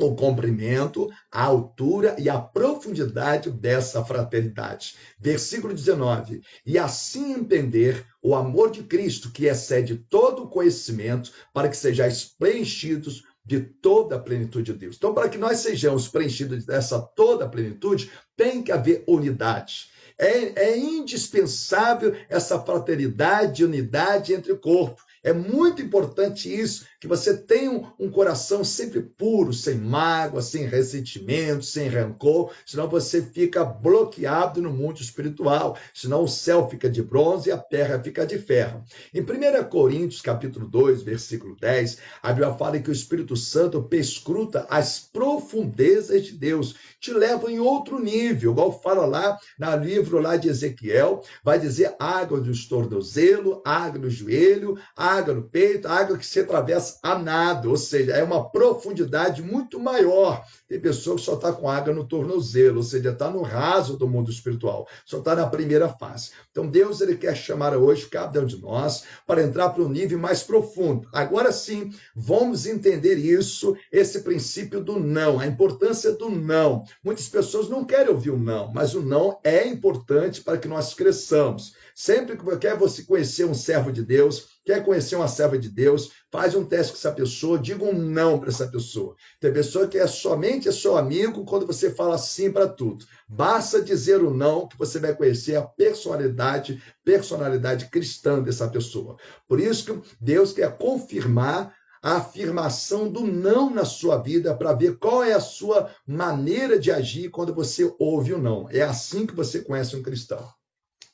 o 0.05 0.15
comprimento, 0.15 1.09
a 1.31 1.43
altura 1.43 2.15
e 2.17 2.29
a 2.29 2.39
profundidade 2.39 3.51
dessa 3.51 4.03
fraternidade. 4.03 4.95
Versículo 5.19 5.73
19. 5.73 6.41
E 6.65 6.77
assim 6.77 7.33
entender 7.33 8.05
o 8.21 8.35
amor 8.35 8.71
de 8.71 8.83
Cristo, 8.83 9.31
que 9.31 9.45
excede 9.45 9.95
todo 9.95 10.43
o 10.43 10.49
conhecimento, 10.49 11.31
para 11.53 11.69
que 11.69 11.77
sejais 11.77 12.25
preenchidos 12.25 13.23
de 13.45 13.61
toda 13.61 14.15
a 14.15 14.19
plenitude 14.19 14.71
de 14.71 14.77
Deus. 14.77 14.95
Então, 14.95 15.13
para 15.13 15.27
que 15.27 15.37
nós 15.37 15.59
sejamos 15.59 16.07
preenchidos 16.07 16.65
dessa 16.65 16.99
toda 16.99 17.45
a 17.45 17.49
plenitude, 17.49 18.11
tem 18.35 18.61
que 18.61 18.71
haver 18.71 19.03
unidade. 19.07 19.89
É, 20.19 20.69
é 20.69 20.77
indispensável 20.77 22.15
essa 22.29 22.59
fraternidade, 22.59 23.63
unidade 23.63 24.33
entre 24.33 24.51
o 24.51 24.59
corpo. 24.59 25.01
É 25.21 25.33
muito 25.33 25.81
importante 25.81 26.49
isso, 26.49 26.85
que 26.99 27.07
você 27.07 27.35
tenha 27.35 27.71
um, 27.99 28.09
coração 28.09 28.63
sempre 28.63 29.01
puro, 29.01 29.51
sem 29.51 29.75
mágoa, 29.75 30.41
sem 30.41 30.65
ressentimento, 30.65 31.65
sem 31.65 31.89
rancor, 31.89 32.51
senão 32.65 32.87
você 32.87 33.21
fica 33.21 33.63
bloqueado 33.63 34.61
no 34.61 34.71
mundo 34.71 35.01
espiritual, 35.01 35.77
senão 35.93 36.23
o 36.23 36.27
céu 36.27 36.69
fica 36.69 36.89
de 36.89 37.03
bronze 37.03 37.49
e 37.49 37.51
a 37.51 37.57
terra 37.57 38.01
fica 38.01 38.25
de 38.25 38.37
ferro. 38.37 38.83
Em 39.13 39.21
1 39.21 39.69
Coríntios, 39.69 40.21
capítulo 40.21 40.67
2, 40.67 41.03
versículo 41.03 41.55
10, 41.59 41.97
a 42.23 42.31
Bíblia 42.31 42.53
fala 42.53 42.79
que 42.79 42.89
o 42.89 42.93
Espírito 42.93 43.35
Santo 43.35 43.83
perscruta 43.83 44.65
as 44.69 44.99
profundezas 44.99 46.25
de 46.25 46.31
Deus, 46.31 46.75
te 46.99 47.13
leva 47.13 47.51
em 47.51 47.59
outro 47.59 47.99
nível, 47.99 48.51
igual 48.51 48.81
fala 48.81 49.05
lá 49.05 49.37
no 49.57 49.83
livro 49.83 50.19
lá 50.19 50.37
de 50.37 50.47
Ezequiel, 50.47 51.21
vai 51.43 51.59
dizer 51.59 51.93
água 51.99 52.39
do 52.39 52.51
estornozelo, 52.51 53.61
água 53.65 53.99
no 53.99 54.09
joelho, 54.09 54.77
água 54.95 55.08
água 55.09 55.33
no 55.33 55.43
peito, 55.43 55.87
água 55.87 56.17
que 56.17 56.25
se 56.25 56.39
atravessa 56.39 56.99
a 57.01 57.17
nada, 57.17 57.69
ou 57.69 57.77
seja, 57.77 58.13
é 58.13 58.23
uma 58.23 58.49
profundidade 58.49 59.41
muito 59.41 59.79
maior. 59.79 60.43
Tem 60.67 60.79
pessoa 60.79 61.15
que 61.15 61.21
só 61.21 61.33
está 61.33 61.51
com 61.51 61.69
água 61.69 61.93
no 61.93 62.07
tornozelo, 62.07 62.77
ou 62.77 62.83
seja, 62.83 63.09
está 63.09 63.29
no 63.29 63.41
raso 63.41 63.97
do 63.97 64.07
mundo 64.07 64.29
espiritual, 64.29 64.87
só 65.05 65.17
está 65.17 65.35
na 65.35 65.47
primeira 65.47 65.89
fase. 65.89 66.31
Então 66.51 66.67
Deus 66.67 67.01
ele 67.01 67.15
quer 67.15 67.35
chamar 67.35 67.75
hoje 67.75 68.07
cada 68.07 68.41
um 68.41 68.45
de 68.45 68.61
nós 68.61 69.03
para 69.25 69.43
entrar 69.43 69.69
para 69.69 69.83
um 69.83 69.89
nível 69.89 70.19
mais 70.19 70.43
profundo. 70.43 71.07
Agora 71.11 71.51
sim, 71.51 71.89
vamos 72.15 72.65
entender 72.65 73.15
isso, 73.15 73.75
esse 73.91 74.21
princípio 74.21 74.83
do 74.83 74.99
não, 74.99 75.39
a 75.39 75.47
importância 75.47 76.11
do 76.11 76.29
não. 76.29 76.83
Muitas 77.03 77.27
pessoas 77.27 77.69
não 77.69 77.83
querem 77.83 78.09
ouvir 78.09 78.31
o 78.31 78.37
não, 78.37 78.71
mas 78.73 78.93
o 78.93 79.01
não 79.01 79.39
é 79.43 79.67
importante 79.67 80.41
para 80.41 80.57
que 80.57 80.67
nós 80.67 80.93
cresçamos. 80.93 81.73
Sempre 81.95 82.37
que 82.37 82.45
você 82.77 83.03
conhecer 83.03 83.45
um 83.45 83.53
servo 83.53 83.91
de 83.91 84.03
Deus, 84.03 84.58
quer 84.69 84.85
conhecer 84.85 85.15
uma 85.15 85.27
serva 85.27 85.57
de 85.57 85.67
Deus, 85.67 86.11
faz 86.31 86.53
um 86.53 86.63
teste 86.63 86.91
com 86.91 86.99
essa 86.99 87.11
pessoa, 87.11 87.57
diga 87.57 87.83
um 87.83 87.91
não 87.91 88.37
para 88.37 88.49
essa 88.49 88.67
pessoa. 88.67 89.15
Tem 89.39 89.51
pessoa 89.51 89.87
que 89.87 89.97
é 89.97 90.05
somente 90.05 90.71
seu 90.71 90.95
amigo 90.95 91.43
quando 91.43 91.65
você 91.65 91.89
fala 91.89 92.19
sim 92.19 92.51
para 92.51 92.67
tudo. 92.67 93.03
Basta 93.27 93.81
dizer 93.81 94.21
o 94.21 94.29
não 94.29 94.67
que 94.67 94.77
você 94.77 94.99
vai 94.99 95.15
conhecer 95.15 95.55
a 95.55 95.63
personalidade, 95.63 96.83
personalidade 97.03 97.87
cristã 97.87 98.43
dessa 98.43 98.67
pessoa. 98.67 99.17
Por 99.47 99.59
isso 99.59 99.85
que 99.85 100.15
Deus 100.21 100.53
quer 100.53 100.77
confirmar 100.77 101.73
a 101.99 102.17
afirmação 102.17 103.11
do 103.11 103.25
não 103.25 103.71
na 103.71 103.85
sua 103.85 104.19
vida 104.19 104.55
para 104.55 104.73
ver 104.73 104.99
qual 104.99 105.23
é 105.23 105.33
a 105.33 105.39
sua 105.39 105.89
maneira 106.05 106.77
de 106.77 106.91
agir 106.91 107.29
quando 107.31 107.55
você 107.55 107.91
ouve 107.97 108.33
o 108.33 108.37
não. 108.37 108.69
É 108.69 108.81
assim 108.81 109.25
que 109.25 109.35
você 109.35 109.61
conhece 109.61 109.95
um 109.95 110.03
cristão. 110.03 110.47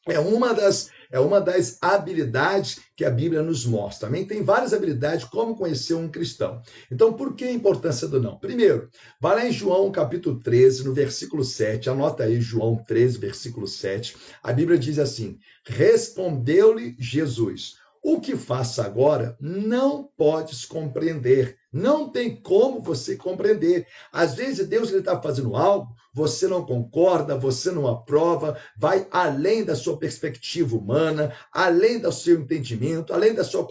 É 0.08 0.20
uma 0.20 0.54
das 0.54 0.90
é 1.12 1.20
uma 1.20 1.40
das 1.42 1.78
habilidades 1.82 2.80
que 2.96 3.04
a 3.06 3.10
Bíblia 3.10 3.42
nos 3.42 3.66
mostra. 3.66 4.08
Também 4.08 4.26
tem 4.26 4.44
várias 4.44 4.74
habilidades 4.74 5.26
como 5.26 5.56
conhecer 5.56 5.94
um 5.94 6.08
cristão. 6.08 6.62
Então, 6.92 7.14
por 7.14 7.36
que 7.36 7.44
a 7.44 7.52
importância 7.52 8.08
do 8.08 8.22
não? 8.22 8.38
Primeiro, 8.38 8.90
vai 9.20 9.36
lá 9.36 9.46
em 9.46 9.52
João 9.52 9.92
capítulo 9.92 10.40
13, 10.40 10.86
no 10.86 10.94
versículo 10.94 11.44
7, 11.44 11.90
anota 11.90 12.24
aí 12.24 12.40
João 12.40 12.76
13, 12.76 13.18
versículo 13.18 13.68
7. 13.68 14.16
A 14.42 14.54
Bíblia 14.54 14.78
diz 14.78 15.00
assim: 15.00 15.38
Respondeu-lhe 15.66 16.96
Jesus: 17.00 17.76
O 18.08 18.22
que 18.22 18.38
faço 18.38 18.84
agora 18.84 19.36
não 19.42 20.04
podes 20.16 20.64
compreender 20.64 21.58
não 21.74 22.08
tem 22.08 22.40
como 22.40 22.80
você 22.80 23.16
compreender. 23.16 23.88
Às 24.14 24.36
vezes 24.36 24.68
Deus 24.68 24.92
está 24.92 25.20
fazendo 25.20 25.56
algo, 25.56 25.92
você 26.14 26.48
não 26.48 26.64
concorda, 26.64 27.36
você 27.36 27.72
não 27.72 27.88
aprova, 27.88 28.60
vai 28.78 29.08
além 29.10 29.64
da 29.64 29.76
sua 29.76 29.98
perspectiva 29.98 30.78
humana, 30.78 31.34
além 31.52 31.98
do 31.98 32.12
seu 32.12 32.40
entendimento, 32.40 33.12
além 33.12 33.34
da 33.34 33.44
sua 33.44 33.68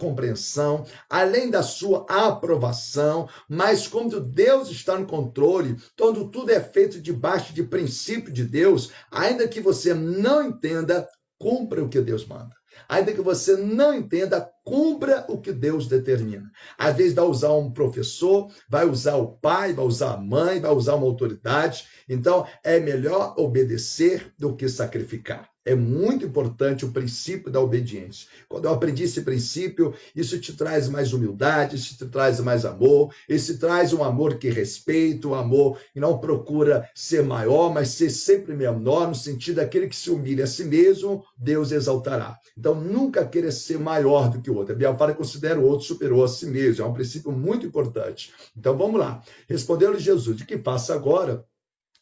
compreensão, 0.00 0.84
além 1.08 1.48
da 1.48 1.62
sua 1.62 2.04
aprovação. 2.08 3.28
Mas 3.48 3.86
quando 3.86 4.20
Deus 4.20 4.70
está 4.70 4.98
no 4.98 5.06
controle, 5.06 5.76
quando 5.96 6.28
tudo 6.28 6.50
é 6.50 6.58
feito 6.58 7.00
debaixo 7.00 7.54
de 7.54 7.62
princípio 7.62 8.32
de 8.32 8.42
Deus, 8.42 8.90
ainda 9.08 9.46
que 9.46 9.60
você 9.60 9.94
não 9.94 10.42
entenda, 10.42 11.08
cumpra 11.38 11.84
o 11.84 11.88
que 11.88 12.00
Deus 12.00 12.26
manda. 12.26 12.57
Ainda 12.88 13.12
que 13.12 13.20
você 13.20 13.56
não 13.56 13.94
entenda, 13.94 14.50
cumpra 14.64 15.24
o 15.28 15.38
que 15.40 15.52
Deus 15.52 15.86
determina. 15.86 16.50
Às 16.76 16.96
vezes 16.96 17.14
vai 17.14 17.24
usar 17.24 17.52
um 17.52 17.70
professor, 17.70 18.50
vai 18.68 18.86
usar 18.86 19.16
o 19.16 19.32
pai, 19.38 19.72
vai 19.72 19.84
usar 19.84 20.14
a 20.14 20.16
mãe, 20.18 20.60
vai 20.60 20.72
usar 20.72 20.94
uma 20.94 21.06
autoridade. 21.06 21.86
Então, 22.08 22.46
é 22.62 22.78
melhor 22.78 23.34
obedecer 23.38 24.32
do 24.38 24.54
que 24.54 24.68
sacrificar. 24.68 25.48
É 25.68 25.74
muito 25.74 26.24
importante 26.24 26.86
o 26.86 26.92
princípio 26.92 27.52
da 27.52 27.60
obediência. 27.60 28.26
Quando 28.48 28.64
eu 28.64 28.72
aprendi 28.72 29.02
esse 29.02 29.20
princípio, 29.20 29.92
isso 30.16 30.40
te 30.40 30.54
traz 30.54 30.88
mais 30.88 31.12
humildade, 31.12 31.76
isso 31.76 31.94
te 31.94 32.06
traz 32.06 32.40
mais 32.40 32.64
amor, 32.64 33.14
isso 33.28 33.58
traz 33.58 33.92
um 33.92 34.02
amor 34.02 34.38
que 34.38 34.48
respeita, 34.48 35.28
um 35.28 35.34
amor 35.34 35.78
que 35.92 36.00
não 36.00 36.16
procura 36.20 36.88
ser 36.94 37.22
maior, 37.22 37.70
mas 37.70 37.90
ser 37.90 38.08
sempre 38.08 38.56
menor, 38.56 39.08
no 39.08 39.14
sentido 39.14 39.56
daquele 39.56 39.88
que 39.88 39.96
se 39.96 40.08
humilha 40.10 40.44
a 40.44 40.46
si 40.46 40.64
mesmo, 40.64 41.22
Deus 41.36 41.70
exaltará. 41.70 42.38
Então, 42.56 42.74
nunca 42.74 43.26
querer 43.26 43.52
ser 43.52 43.78
maior 43.78 44.30
do 44.30 44.40
que 44.40 44.50
o 44.50 44.56
outro. 44.56 44.72
A 44.72 44.74
Bíblia 44.74 44.96
fala 44.96 45.12
que 45.12 45.18
considera 45.18 45.60
o 45.60 45.66
outro 45.66 45.86
superior 45.86 46.24
a 46.24 46.28
si 46.28 46.46
mesmo. 46.46 46.82
É 46.82 46.88
um 46.88 46.94
princípio 46.94 47.30
muito 47.30 47.66
importante. 47.66 48.32
Então, 48.56 48.74
vamos 48.74 48.98
lá. 48.98 49.22
Respondeu-lhe 49.46 49.98
Jesus: 49.98 50.34
de 50.34 50.46
que 50.46 50.56
passa 50.56 50.94
agora? 50.94 51.44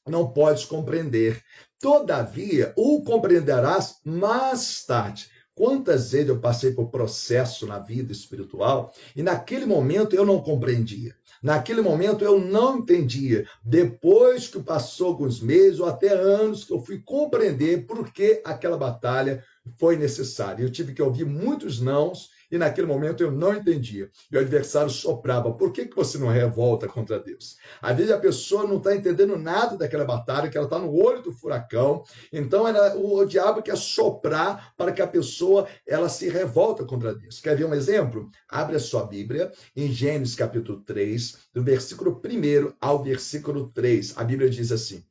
Não 0.06 0.28
podes 0.28 0.64
compreender. 0.64 1.42
Todavia, 1.80 2.72
o 2.76 3.02
compreenderás 3.02 4.00
mais 4.04 4.84
tarde. 4.84 5.28
Quantas 5.54 6.12
vezes 6.12 6.28
eu 6.28 6.38
passei 6.38 6.72
por 6.72 6.90
processo 6.90 7.66
na 7.66 7.78
vida 7.78 8.12
espiritual 8.12 8.92
e 9.14 9.22
naquele 9.22 9.64
momento 9.64 10.14
eu 10.14 10.24
não 10.24 10.42
compreendia. 10.42 11.14
Naquele 11.42 11.80
momento 11.80 12.24
eu 12.24 12.38
não 12.38 12.78
entendia. 12.78 13.46
Depois 13.64 14.48
que 14.48 14.62
passou 14.62 15.08
alguns 15.08 15.40
meses 15.40 15.80
ou 15.80 15.86
até 15.86 16.08
anos 16.08 16.64
que 16.64 16.72
eu 16.72 16.80
fui 16.80 16.98
compreender 16.98 17.86
por 17.86 18.12
que 18.12 18.42
aquela 18.44 18.76
batalha 18.76 19.42
foi 19.78 19.96
necessária. 19.96 20.62
Eu 20.62 20.70
tive 20.70 20.92
que 20.92 21.02
ouvir 21.02 21.24
muitos 21.24 21.80
nãos 21.80 22.30
e 22.50 22.58
naquele 22.58 22.86
momento 22.86 23.22
eu 23.22 23.30
não 23.30 23.54
entendia. 23.54 24.10
E 24.30 24.36
o 24.36 24.40
adversário 24.40 24.90
soprava: 24.90 25.52
por 25.52 25.72
que, 25.72 25.86
que 25.86 25.96
você 25.96 26.18
não 26.18 26.28
revolta 26.28 26.86
contra 26.86 27.18
Deus? 27.18 27.56
Às 27.80 27.96
vezes 27.96 28.12
a 28.12 28.18
pessoa 28.18 28.66
não 28.66 28.78
está 28.78 28.94
entendendo 28.94 29.36
nada 29.36 29.76
daquela 29.76 30.04
batalha, 30.04 30.48
que 30.48 30.56
ela 30.56 30.66
está 30.66 30.78
no 30.78 30.92
olho 30.92 31.22
do 31.22 31.32
furacão. 31.32 32.02
Então 32.32 32.66
ela, 32.66 32.96
o, 32.96 33.18
o 33.18 33.26
diabo 33.26 33.62
quer 33.62 33.76
soprar 33.76 34.72
para 34.76 34.92
que 34.92 35.02
a 35.02 35.06
pessoa 35.06 35.66
ela 35.86 36.08
se 36.08 36.28
revolta 36.28 36.84
contra 36.84 37.14
Deus. 37.14 37.40
Quer 37.40 37.56
ver 37.56 37.64
um 37.64 37.74
exemplo? 37.74 38.30
Abre 38.48 38.76
a 38.76 38.80
sua 38.80 39.04
Bíblia 39.04 39.52
em 39.74 39.90
Gênesis 39.92 40.34
capítulo 40.34 40.80
3, 40.82 41.38
do 41.52 41.62
versículo 41.62 42.20
1 42.24 42.74
ao 42.80 43.02
versículo 43.02 43.70
3. 43.70 44.14
A 44.16 44.24
Bíblia 44.24 44.48
diz 44.48 44.70
assim: 44.72 45.04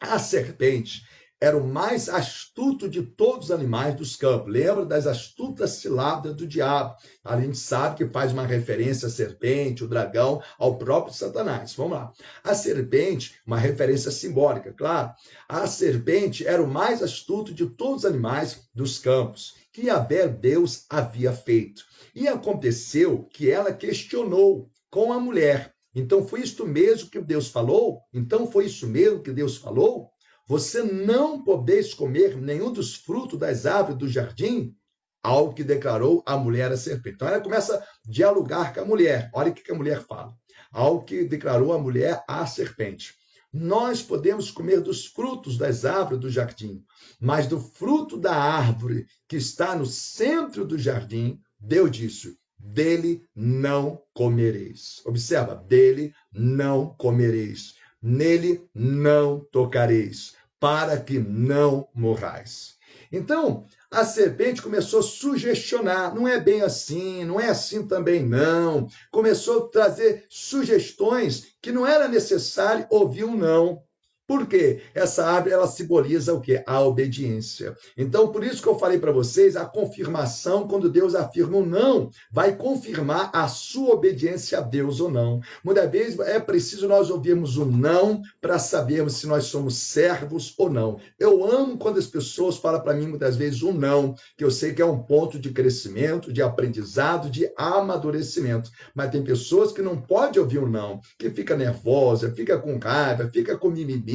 A 0.00 0.18
serpente 0.18 1.02
era 1.44 1.58
o 1.58 1.68
mais 1.68 2.08
astuto 2.08 2.88
de 2.88 3.02
todos 3.02 3.46
os 3.46 3.50
animais 3.50 3.94
dos 3.94 4.16
campos. 4.16 4.50
Lembra 4.50 4.86
das 4.86 5.06
astutas 5.06 5.72
ciladas 5.72 6.34
do 6.34 6.46
diabo? 6.46 6.96
A 7.22 7.38
gente 7.38 7.58
sabe 7.58 7.96
que 7.96 8.10
faz 8.10 8.32
uma 8.32 8.46
referência 8.46 9.08
à 9.08 9.10
serpente, 9.10 9.84
o 9.84 9.88
dragão, 9.88 10.42
ao 10.58 10.78
próprio 10.78 11.14
Satanás. 11.14 11.74
Vamos 11.74 11.98
lá. 11.98 12.12
A 12.42 12.54
serpente, 12.54 13.34
uma 13.46 13.58
referência 13.58 14.10
simbólica, 14.10 14.72
claro. 14.72 15.12
A 15.46 15.66
serpente 15.66 16.46
era 16.46 16.62
o 16.62 16.66
mais 16.66 17.02
astuto 17.02 17.52
de 17.52 17.66
todos 17.66 18.04
os 18.04 18.10
animais 18.10 18.66
dos 18.74 18.98
campos 18.98 19.54
que 19.70 19.90
Abel 19.90 20.30
Deus 20.30 20.86
havia 20.88 21.32
feito. 21.32 21.84
E 22.14 22.26
aconteceu 22.26 23.24
que 23.24 23.50
ela 23.50 23.70
questionou 23.70 24.70
com 24.88 25.12
a 25.12 25.20
mulher. 25.20 25.74
Então 25.94 26.26
foi 26.26 26.40
isso 26.40 26.66
mesmo 26.66 27.10
que 27.10 27.20
Deus 27.20 27.48
falou? 27.48 28.00
Então 28.14 28.50
foi 28.50 28.64
isso 28.64 28.86
mesmo 28.86 29.22
que 29.22 29.30
Deus 29.30 29.58
falou? 29.58 30.13
Você 30.46 30.82
não 30.82 31.42
podeis 31.42 31.94
comer 31.94 32.36
nenhum 32.36 32.72
dos 32.72 32.94
frutos 32.94 33.38
das 33.38 33.64
árvores 33.64 33.98
do 33.98 34.08
jardim, 34.08 34.76
algo 35.22 35.54
que 35.54 35.64
declarou 35.64 36.22
a 36.26 36.36
mulher 36.36 36.70
a 36.70 36.76
serpente. 36.76 37.14
Então 37.14 37.28
ela 37.28 37.40
começa 37.40 37.78
a 37.78 37.84
dialogar 38.04 38.74
com 38.74 38.80
a 38.80 38.84
mulher. 38.84 39.30
Olha 39.32 39.50
o 39.50 39.54
que 39.54 39.72
a 39.72 39.74
mulher 39.74 40.02
fala. 40.02 40.34
Algo 40.70 41.04
que 41.04 41.24
declarou 41.24 41.72
a 41.72 41.78
mulher 41.78 42.22
à 42.28 42.46
serpente. 42.46 43.14
nós 43.56 44.02
podemos 44.02 44.50
comer 44.50 44.80
dos 44.80 45.06
frutos 45.06 45.56
das 45.56 45.84
árvores 45.84 46.20
do 46.20 46.28
jardim, 46.28 46.84
mas 47.20 47.46
do 47.46 47.60
fruto 47.60 48.18
da 48.18 48.34
árvore 48.34 49.06
que 49.28 49.36
está 49.36 49.76
no 49.76 49.86
centro 49.86 50.64
do 50.66 50.76
jardim, 50.76 51.40
Deus 51.56 51.92
disse: 51.92 52.36
dele 52.58 53.22
não 53.32 54.02
comereis. 54.12 55.00
Observa, 55.06 55.54
dele 55.54 56.12
não 56.32 56.96
comereis, 56.96 57.74
nele 58.04 58.68
não 58.74 59.40
tocareis, 59.40 60.34
para 60.60 61.00
que 61.00 61.18
não 61.18 61.88
morrais. 61.94 62.74
Então, 63.10 63.64
a 63.90 64.04
serpente 64.04 64.60
começou 64.60 65.00
a 65.00 65.02
sugestionar, 65.02 66.14
não 66.14 66.28
é 66.28 66.38
bem 66.38 66.60
assim, 66.60 67.24
não 67.24 67.40
é 67.40 67.48
assim 67.48 67.86
também 67.86 68.22
não. 68.22 68.88
Começou 69.10 69.64
a 69.64 69.68
trazer 69.68 70.26
sugestões 70.28 71.56
que 71.62 71.72
não 71.72 71.86
era 71.86 72.06
necessário 72.06 72.86
ouvir 72.90 73.24
um 73.24 73.36
não. 73.36 73.82
Por 74.26 74.46
quê? 74.46 74.80
Essa 74.94 75.26
árvore 75.26 75.52
ela 75.52 75.66
simboliza 75.66 76.32
o 76.32 76.40
quê? 76.40 76.62
A 76.66 76.80
obediência. 76.80 77.76
Então, 77.94 78.28
por 78.28 78.42
isso 78.42 78.62
que 78.62 78.68
eu 78.68 78.78
falei 78.78 78.98
para 78.98 79.12
vocês, 79.12 79.54
a 79.54 79.66
confirmação, 79.66 80.66
quando 80.66 80.88
Deus 80.88 81.14
afirma 81.14 81.58
um 81.58 81.66
não, 81.66 82.08
vai 82.32 82.56
confirmar 82.56 83.30
a 83.34 83.46
sua 83.48 83.92
obediência 83.92 84.56
a 84.56 84.60
Deus 84.62 84.98
ou 84.98 85.10
não. 85.10 85.40
Muitas 85.62 85.90
vezes 85.90 86.18
é 86.20 86.40
preciso 86.40 86.88
nós 86.88 87.10
ouvirmos 87.10 87.58
o 87.58 87.66
não 87.66 88.22
para 88.40 88.58
sabermos 88.58 89.16
se 89.16 89.26
nós 89.26 89.44
somos 89.44 89.76
servos 89.76 90.54
ou 90.56 90.70
não. 90.70 90.98
Eu 91.18 91.44
amo 91.44 91.76
quando 91.76 91.98
as 91.98 92.06
pessoas 92.06 92.56
falam 92.56 92.80
para 92.80 92.94
mim 92.94 93.06
muitas 93.06 93.36
vezes 93.36 93.62
um 93.62 93.72
não, 93.72 94.14
que 94.38 94.44
eu 94.44 94.50
sei 94.50 94.72
que 94.72 94.80
é 94.80 94.86
um 94.86 95.02
ponto 95.02 95.38
de 95.38 95.50
crescimento, 95.50 96.32
de 96.32 96.40
aprendizado, 96.40 97.28
de 97.28 97.52
amadurecimento. 97.58 98.70
Mas 98.94 99.10
tem 99.10 99.22
pessoas 99.22 99.70
que 99.70 99.82
não 99.82 100.00
podem 100.00 100.40
ouvir 100.40 100.60
um 100.60 100.68
não, 100.68 100.98
que 101.18 101.28
fica 101.28 101.54
nervosa, 101.54 102.32
fica 102.32 102.58
com 102.58 102.78
raiva, 102.78 103.28
fica 103.28 103.58
com 103.58 103.68
mimimi 103.68 104.13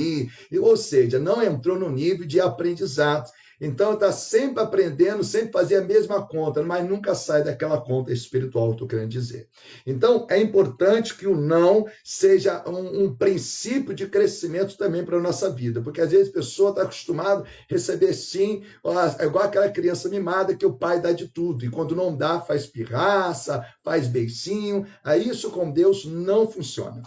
ou 0.62 0.78
seja, 0.78 1.20
não 1.20 1.42
entrou 1.44 1.78
no 1.78 1.90
nível 1.90 2.26
de 2.26 2.40
aprendizado. 2.40 3.30
Então 3.62 3.94
está 3.94 4.12
sempre 4.12 4.64
aprendendo, 4.64 5.24
sempre 5.24 5.52
fazer 5.52 5.78
a 5.78 5.84
mesma 5.84 6.26
conta, 6.26 6.64
mas 6.64 6.88
nunca 6.88 7.14
sai 7.14 7.44
daquela 7.44 7.82
conta 7.82 8.14
espiritual, 8.14 8.72
estou 8.72 8.88
querendo 8.88 9.10
dizer. 9.10 9.50
Então 9.86 10.26
é 10.30 10.40
importante 10.40 11.16
que 11.16 11.28
o 11.28 11.36
não 11.36 11.86
seja 12.04 12.64
um, 12.68 13.04
um 13.04 13.16
princípio 13.16 13.94
de 13.94 14.08
crescimento 14.08 14.78
também 14.78 15.04
para 15.04 15.18
a 15.18 15.22
nossa 15.22 15.50
vida, 15.50 15.82
porque 15.82 16.00
às 16.00 16.12
vezes 16.12 16.30
a 16.30 16.34
pessoa 16.34 16.70
está 16.70 16.84
acostumada 16.84 17.42
a 17.44 17.46
receber 17.68 18.14
sim, 18.14 18.64
é 19.20 19.26
igual 19.26 19.44
aquela 19.44 19.70
criança 19.70 20.08
mimada 20.08 20.56
que 20.56 20.66
o 20.66 20.78
pai 20.78 21.02
dá 21.02 21.12
de 21.12 21.28
tudo, 21.28 21.66
e 21.66 21.70
quando 21.70 21.96
não 21.96 22.16
dá, 22.16 22.40
faz 22.40 22.66
pirraça, 22.66 23.66
faz 23.84 24.08
beicinho. 24.08 24.86
Aí 25.04 25.28
isso 25.28 25.52
com 25.52 25.70
Deus 25.70 26.06
não 26.06 26.48
funciona. 26.48 27.02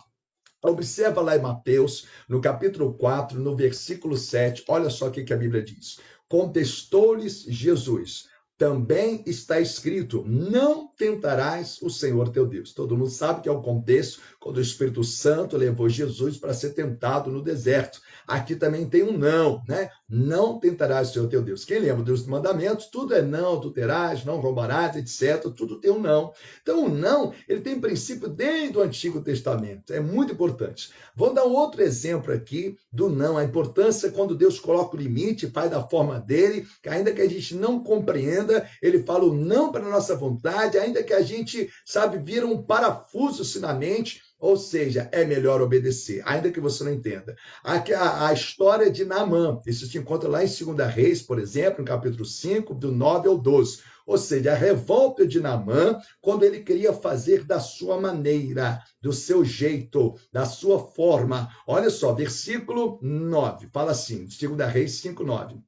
Observa 0.62 1.21
lá 1.21 1.37
em 1.37 1.40
Mateus, 1.40 2.07
no 2.28 2.40
capítulo 2.40 2.95
4, 2.95 3.40
no 3.40 3.57
versículo 3.57 4.16
7, 4.16 4.64
olha 4.69 4.90
só 4.90 5.09
o 5.09 5.11
que 5.11 5.33
a 5.33 5.37
Bíblia 5.37 5.62
diz. 5.62 5.99
Contestou-lhes 6.28 7.42
Jesus: 7.42 8.28
também 8.62 9.25
está 9.26 9.59
escrito: 9.59 10.25
não 10.25 10.87
tentarás 10.87 11.83
o 11.83 11.90
Senhor 11.90 12.28
teu 12.28 12.47
Deus. 12.47 12.73
Todo 12.73 12.97
mundo 12.97 13.11
sabe 13.11 13.40
que 13.40 13.49
é 13.49 13.52
o 13.52 13.61
contexto 13.61 14.21
quando 14.38 14.59
o 14.59 14.62
Espírito 14.62 15.02
Santo 15.02 15.57
levou 15.57 15.88
Jesus 15.88 16.38
para 16.38 16.54
ser 16.54 16.71
tentado 16.71 17.28
no 17.28 17.42
deserto. 17.42 18.00
Aqui 18.25 18.54
também 18.54 18.88
tem 18.88 19.02
um 19.02 19.19
não, 19.19 19.61
né? 19.66 19.90
Não 20.14 20.59
tentarás 20.59 21.09
o 21.09 21.12
Senhor 21.14 21.26
teu 21.26 21.40
Deus. 21.40 21.64
Quem 21.64 21.78
lembra 21.78 22.02
dos 22.02 22.26
mandamentos, 22.26 22.85
tudo 22.88 23.14
é 23.14 23.23
não, 23.23 23.59
tu 23.59 23.71
terás, 23.71 24.26
não 24.26 24.40
roubarás, 24.40 24.95
etc. 24.95 25.50
Tudo 25.57 25.81
tem 25.81 25.90
um 25.90 25.99
não. 25.99 26.35
Então, 26.61 26.85
o 26.85 26.88
não, 26.90 27.33
ele 27.49 27.62
tem 27.62 27.81
princípio 27.81 28.28
desde 28.28 28.76
o 28.76 28.83
Antigo 28.83 29.23
Testamento. 29.23 29.90
É 29.90 30.00
muito 30.00 30.35
importante. 30.35 30.90
Vou 31.16 31.33
dar 31.33 31.45
outro 31.45 31.81
exemplo 31.83 32.31
aqui 32.31 32.76
do 32.92 33.09
não. 33.09 33.38
A 33.38 33.45
importância 33.45 34.11
quando 34.11 34.37
Deus 34.37 34.61
coloca 34.61 34.95
o 34.95 35.00
limite, 35.00 35.47
faz 35.47 35.71
da 35.71 35.83
forma 35.83 36.21
dele, 36.21 36.66
que 36.83 36.90
ainda 36.90 37.11
que 37.11 37.23
a 37.23 37.28
gente 37.28 37.54
não 37.54 37.83
compreenda, 37.83 38.69
ele 38.83 39.02
fala 39.04 39.25
o 39.25 39.35
não 39.35 39.73
para 39.73 39.87
a 39.87 39.90
nossa 39.90 40.14
vontade, 40.14 40.76
ainda 40.76 41.02
que 41.02 41.14
a 41.14 41.23
gente, 41.23 41.71
sabe, 41.87 42.19
vira 42.19 42.47
um 42.47 42.62
parafuso 42.62 43.59
na 43.61 43.73
mente, 43.73 44.20
ou 44.42 44.57
seja, 44.57 45.09
é 45.12 45.24
melhor 45.24 45.62
obedecer, 45.62 46.20
ainda 46.26 46.50
que 46.50 46.59
você 46.59 46.83
não 46.83 46.92
entenda. 46.92 47.37
Aqui 47.62 47.94
a, 47.94 48.26
a 48.26 48.33
história 48.33 48.90
de 48.90 49.05
Naamã, 49.05 49.61
isso 49.64 49.87
se 49.87 49.96
encontra 49.96 50.28
lá 50.28 50.44
em 50.44 50.48
2 50.48 50.92
Reis, 50.92 51.22
por 51.22 51.38
exemplo, 51.38 51.78
no 51.78 51.85
capítulo 51.85 52.24
5, 52.24 52.74
do 52.74 52.90
9 52.90 53.28
ao 53.28 53.38
12. 53.38 53.83
Ou 54.05 54.18
seja, 54.18 54.50
a 54.50 54.57
revolta 54.57 55.24
de 55.24 55.38
Naamã, 55.38 55.96
quando 56.20 56.42
ele 56.42 56.59
queria 56.59 56.92
fazer 56.92 57.44
da 57.44 57.61
sua 57.61 58.00
maneira, 58.00 58.83
do 59.00 59.12
seu 59.12 59.44
jeito, 59.44 60.16
da 60.33 60.44
sua 60.44 60.81
forma. 60.81 61.48
Olha 61.64 61.88
só, 61.88 62.12
versículo 62.12 62.98
9, 63.00 63.68
fala 63.72 63.92
assim, 63.92 64.26
2 64.26 64.72
Reis 64.72 64.94
5, 64.94 65.22
9. 65.22 65.62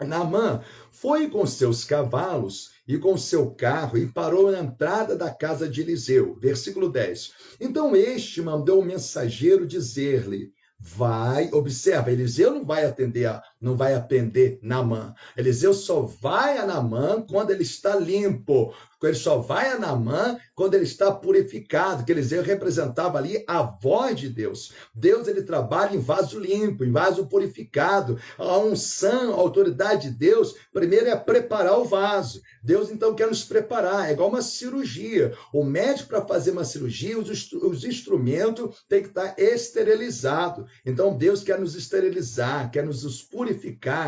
Naamã 0.00 0.60
foi 0.90 1.28
com 1.28 1.46
seus 1.46 1.84
cavalos 1.84 2.70
e 2.86 2.98
com 2.98 3.16
seu 3.16 3.50
carro 3.50 3.96
e 3.96 4.06
parou 4.06 4.50
na 4.50 4.58
entrada 4.58 5.16
da 5.16 5.30
casa 5.30 5.68
de 5.68 5.80
Eliseu. 5.80 6.36
Versículo 6.40 6.90
10. 6.90 7.32
Então 7.60 7.94
este 7.94 8.42
mandou 8.42 8.80
o 8.80 8.84
mensageiro 8.84 9.66
dizer-lhe: 9.66 10.52
Vai, 10.78 11.48
observa, 11.52 12.10
Eliseu 12.10 12.50
não 12.50 12.64
vai 12.64 12.84
atender, 12.84 13.26
a, 13.26 13.42
não 13.64 13.76
vai 13.76 13.94
atender 13.94 14.58
Namã. 14.62 15.14
Eliseu 15.36 15.72
só 15.72 16.02
vai 16.02 16.58
a 16.58 16.66
Namã 16.66 17.22
quando 17.26 17.50
ele 17.50 17.62
está 17.62 17.96
limpo, 17.96 18.74
ele 19.06 19.14
só 19.16 19.38
vai 19.38 19.70
a 19.70 19.78
Naamã 19.78 20.38
quando 20.54 20.74
ele 20.74 20.84
está 20.84 21.10
purificado, 21.12 22.04
que 22.04 22.12
Eliseu 22.12 22.42
representava 22.42 23.18
ali 23.18 23.42
a 23.46 23.62
voz 23.62 24.18
de 24.18 24.28
Deus. 24.28 24.72
Deus 24.94 25.26
ele 25.26 25.42
trabalha 25.42 25.94
em 25.94 26.00
vaso 26.00 26.38
limpo, 26.38 26.84
em 26.84 26.92
vaso 26.92 27.26
purificado. 27.26 28.18
A 28.38 28.58
unção, 28.58 29.32
a 29.32 29.36
autoridade 29.36 30.10
de 30.10 30.16
Deus, 30.16 30.54
primeiro 30.72 31.08
é 31.08 31.16
preparar 31.16 31.78
o 31.78 31.84
vaso. 31.84 32.40
Deus 32.62 32.90
então 32.90 33.14
quer 33.14 33.26
nos 33.26 33.44
preparar, 33.44 34.08
é 34.08 34.12
igual 34.12 34.28
uma 34.28 34.42
cirurgia. 34.42 35.34
O 35.52 35.64
médico 35.64 36.08
para 36.08 36.26
fazer 36.26 36.52
uma 36.52 36.64
cirurgia, 36.64 37.18
os, 37.18 37.52
os 37.52 37.84
instrumentos 37.84 38.84
têm 38.88 39.02
que 39.02 39.08
estar 39.08 39.34
esterilizados. 39.38 40.70
Então 40.84 41.16
Deus 41.16 41.42
quer 41.42 41.58
nos 41.58 41.74
esterilizar, 41.74 42.70
quer 42.70 42.84
nos 42.84 43.22
purificar, 43.22 43.53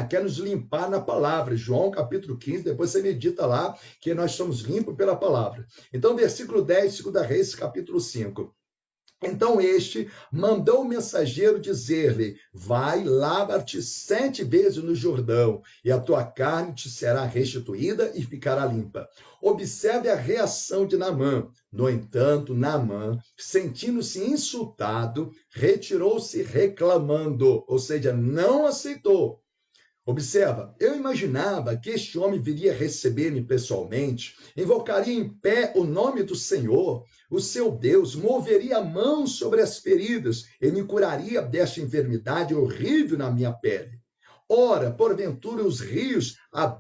quer 0.09 0.23
nos 0.23 0.39
limpar 0.39 0.89
na 0.89 1.01
palavra. 1.01 1.57
João 1.57 1.91
capítulo 1.91 2.39
15, 2.39 2.65
depois 2.65 2.91
você 2.91 3.03
medita 3.03 3.45
lá 3.47 3.77
que 4.01 4.15
nós 4.15 4.33
somos 4.33 4.61
limpos 4.61 4.97
pela 4.97 5.15
palavra. 5.15 5.67
Então, 5.93 6.17
versículo 6.17 6.63
10, 6.63 7.03
2 7.03 7.27
Reis, 7.27 7.55
capítulo 7.55 8.01
5. 8.01 8.56
Então 9.23 9.59
este 9.59 10.11
mandou 10.31 10.83
o 10.83 10.89
mensageiro 10.89 11.59
dizer-lhe: 11.59 12.37
Vai, 12.53 13.03
lava-te 13.03 13.83
sete 13.83 14.45
vezes 14.45 14.83
no 14.83 14.95
Jordão, 14.95 15.63
e 15.83 15.91
a 15.91 15.99
tua 15.99 16.23
carne 16.23 16.75
te 16.75 16.91
será 16.91 17.25
restituída 17.25 18.13
e 18.15 18.23
ficará 18.23 18.67
limpa. 18.67 19.09
Observe 19.41 20.11
a 20.11 20.15
reação 20.15 20.87
de 20.87 20.99
Naamã. 20.99 21.49
No 21.73 21.89
entanto, 21.89 22.53
Naamã, 22.53 23.19
sentindo-se 23.39 24.23
insultado, 24.23 25.31
retirou-se 25.51 26.43
reclamando, 26.43 27.65
ou 27.67 27.79
seja, 27.79 28.13
não 28.13 28.67
aceitou. 28.67 29.41
Observa, 30.09 30.73
eu 30.79 30.95
imaginava 30.95 31.77
que 31.77 31.91
este 31.91 32.17
homem 32.17 32.41
viria 32.41 32.73
receber-me 32.73 33.43
pessoalmente, 33.43 34.37
invocaria 34.57 35.13
em 35.13 35.29
pé 35.29 35.73
o 35.75 35.83
nome 35.83 36.23
do 36.23 36.37
Senhor, 36.37 37.05
o 37.29 37.41
seu 37.41 37.73
Deus, 37.73 38.15
moveria 38.15 38.79
a 38.79 38.85
mão 38.85 39.27
sobre 39.27 39.61
as 39.61 39.79
feridas 39.79 40.45
e 40.63 40.71
me 40.71 40.85
curaria 40.85 41.43
desta 41.43 41.81
enfermidade 41.81 42.55
horrível 42.55 43.19
na 43.19 43.33
minha 43.33 43.53
pele. 43.53 44.01
Ora, 44.49 44.93
porventura, 44.93 45.65
os 45.65 45.81
rios 45.81 46.37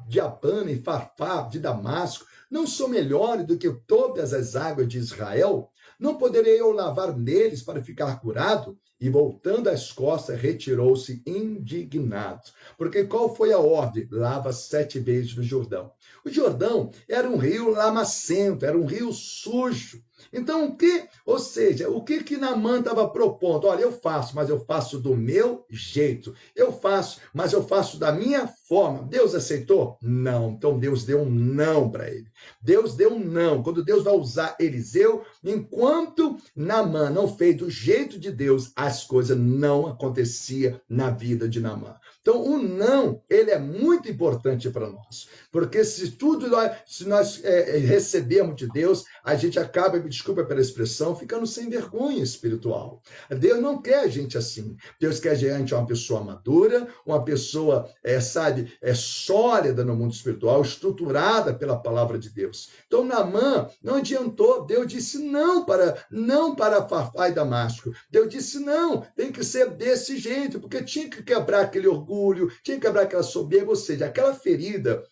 de 0.06 0.20
Abana 0.20 0.70
e 0.70 0.80
Farfá 0.80 1.42
de 1.48 1.58
Damasco 1.58 2.24
não 2.48 2.64
são 2.64 2.86
melhores 2.86 3.44
do 3.44 3.58
que 3.58 3.68
todas 3.88 4.32
as 4.32 4.54
águas 4.54 4.86
de 4.86 4.98
Israel? 4.98 5.68
Não 5.98 6.16
poderei 6.16 6.60
eu 6.60 6.72
lavar 6.72 7.16
neles 7.16 7.62
para 7.62 7.82
ficar 7.82 8.20
curado? 8.20 8.78
E 9.00 9.10
voltando 9.10 9.68
às 9.68 9.92
costas, 9.92 10.40
retirou-se 10.40 11.22
indignado. 11.26 12.50
Porque 12.78 13.04
qual 13.04 13.34
foi 13.34 13.52
a 13.52 13.58
ordem? 13.58 14.08
Lava 14.10 14.52
sete 14.52 14.98
vezes 14.98 15.36
no 15.36 15.42
Jordão. 15.42 15.92
O 16.24 16.30
Jordão 16.30 16.90
era 17.08 17.28
um 17.28 17.36
rio 17.36 17.70
lamacento, 17.70 18.64
era 18.64 18.76
um 18.76 18.86
rio 18.86 19.12
sujo. 19.12 20.02
Então, 20.32 20.66
o 20.66 20.76
que, 20.76 21.08
ou 21.24 21.38
seja, 21.38 21.88
o 21.88 22.02
que 22.02 22.22
que 22.22 22.36
Namã 22.36 22.78
estava 22.78 23.08
propondo? 23.08 23.66
Olha, 23.66 23.82
eu 23.82 23.92
faço, 23.92 24.34
mas 24.34 24.48
eu 24.48 24.60
faço 24.64 24.98
do 24.98 25.16
meu 25.16 25.64
jeito. 25.70 26.34
Eu 26.54 26.72
faço, 26.72 27.20
mas 27.32 27.52
eu 27.52 27.62
faço 27.62 27.98
da 27.98 28.12
minha 28.12 28.46
forma. 28.46 29.02
Deus 29.02 29.34
aceitou? 29.34 29.98
Não. 30.02 30.50
Então 30.50 30.78
Deus 30.78 31.04
deu 31.04 31.22
um 31.22 31.30
não 31.30 31.90
para 31.90 32.10
ele. 32.10 32.26
Deus 32.60 32.94
deu 32.94 33.14
um 33.14 33.18
não. 33.18 33.62
Quando 33.62 33.84
Deus 33.84 34.04
vai 34.04 34.14
usar 34.14 34.56
Eliseu, 34.58 35.24
enquanto 35.42 36.36
Namã 36.54 37.10
não 37.10 37.28
fez 37.28 37.56
do 37.56 37.70
jeito 37.70 38.18
de 38.18 38.30
Deus, 38.30 38.72
as 38.74 39.04
coisas 39.04 39.36
não 39.36 39.86
aconteciam 39.86 40.80
na 40.88 41.10
vida 41.10 41.48
de 41.48 41.60
Namã. 41.60 41.96
Então, 42.26 42.42
o 42.42 42.58
não, 42.58 43.22
ele 43.30 43.52
é 43.52 43.58
muito 43.58 44.10
importante 44.10 44.68
para 44.68 44.90
nós. 44.90 45.28
Porque 45.52 45.84
se 45.84 46.10
tudo 46.10 46.48
nós, 46.48 46.76
se 46.84 47.06
nós 47.06 47.40
é, 47.44 47.76
é, 47.76 47.78
recebemos 47.78 48.56
de 48.56 48.66
Deus, 48.66 49.04
a 49.22 49.36
gente 49.36 49.60
acaba, 49.60 50.00
me 50.00 50.08
desculpa 50.08 50.44
pela 50.44 50.60
expressão, 50.60 51.14
ficando 51.14 51.46
sem 51.46 51.70
vergonha 51.70 52.20
espiritual. 52.20 53.00
Deus 53.30 53.60
não 53.60 53.80
quer 53.80 54.00
a 54.00 54.08
gente 54.08 54.36
assim. 54.36 54.76
Deus 55.00 55.20
quer 55.20 55.30
a 55.30 55.34
gente 55.36 55.72
uma 55.72 55.86
pessoa 55.86 56.20
madura, 56.20 56.88
uma 57.06 57.22
pessoa, 57.22 57.88
é, 58.02 58.20
sabe, 58.20 58.76
é 58.82 58.92
sólida 58.92 59.84
no 59.84 59.94
mundo 59.94 60.12
espiritual, 60.12 60.62
estruturada 60.62 61.54
pela 61.54 61.78
palavra 61.78 62.18
de 62.18 62.30
Deus. 62.30 62.70
Então, 62.88 63.04
Namã 63.04 63.68
não 63.80 63.98
adiantou. 63.98 64.66
Deus 64.66 64.88
disse 64.88 65.18
não 65.18 65.64
para 65.64 66.04
não 66.10 66.56
para 66.56 66.88
Fafá 66.88 67.28
e 67.28 67.32
Damasco. 67.32 67.92
Deus 68.10 68.28
disse 68.28 68.58
não, 68.58 69.02
tem 69.14 69.30
que 69.30 69.44
ser 69.44 69.70
desse 69.70 70.18
jeito, 70.18 70.58
porque 70.58 70.82
tinha 70.82 71.08
que 71.08 71.22
quebrar 71.22 71.60
aquele 71.60 71.86
orgulho, 71.86 72.15
tinha 72.62 72.78
que 72.78 72.86
quebrar 72.86 73.02
aquela 73.02 73.22
soberba, 73.22 73.70
ou 73.70 73.76
seja, 73.76 74.06
aquela 74.06 74.34
ferida 74.34 75.02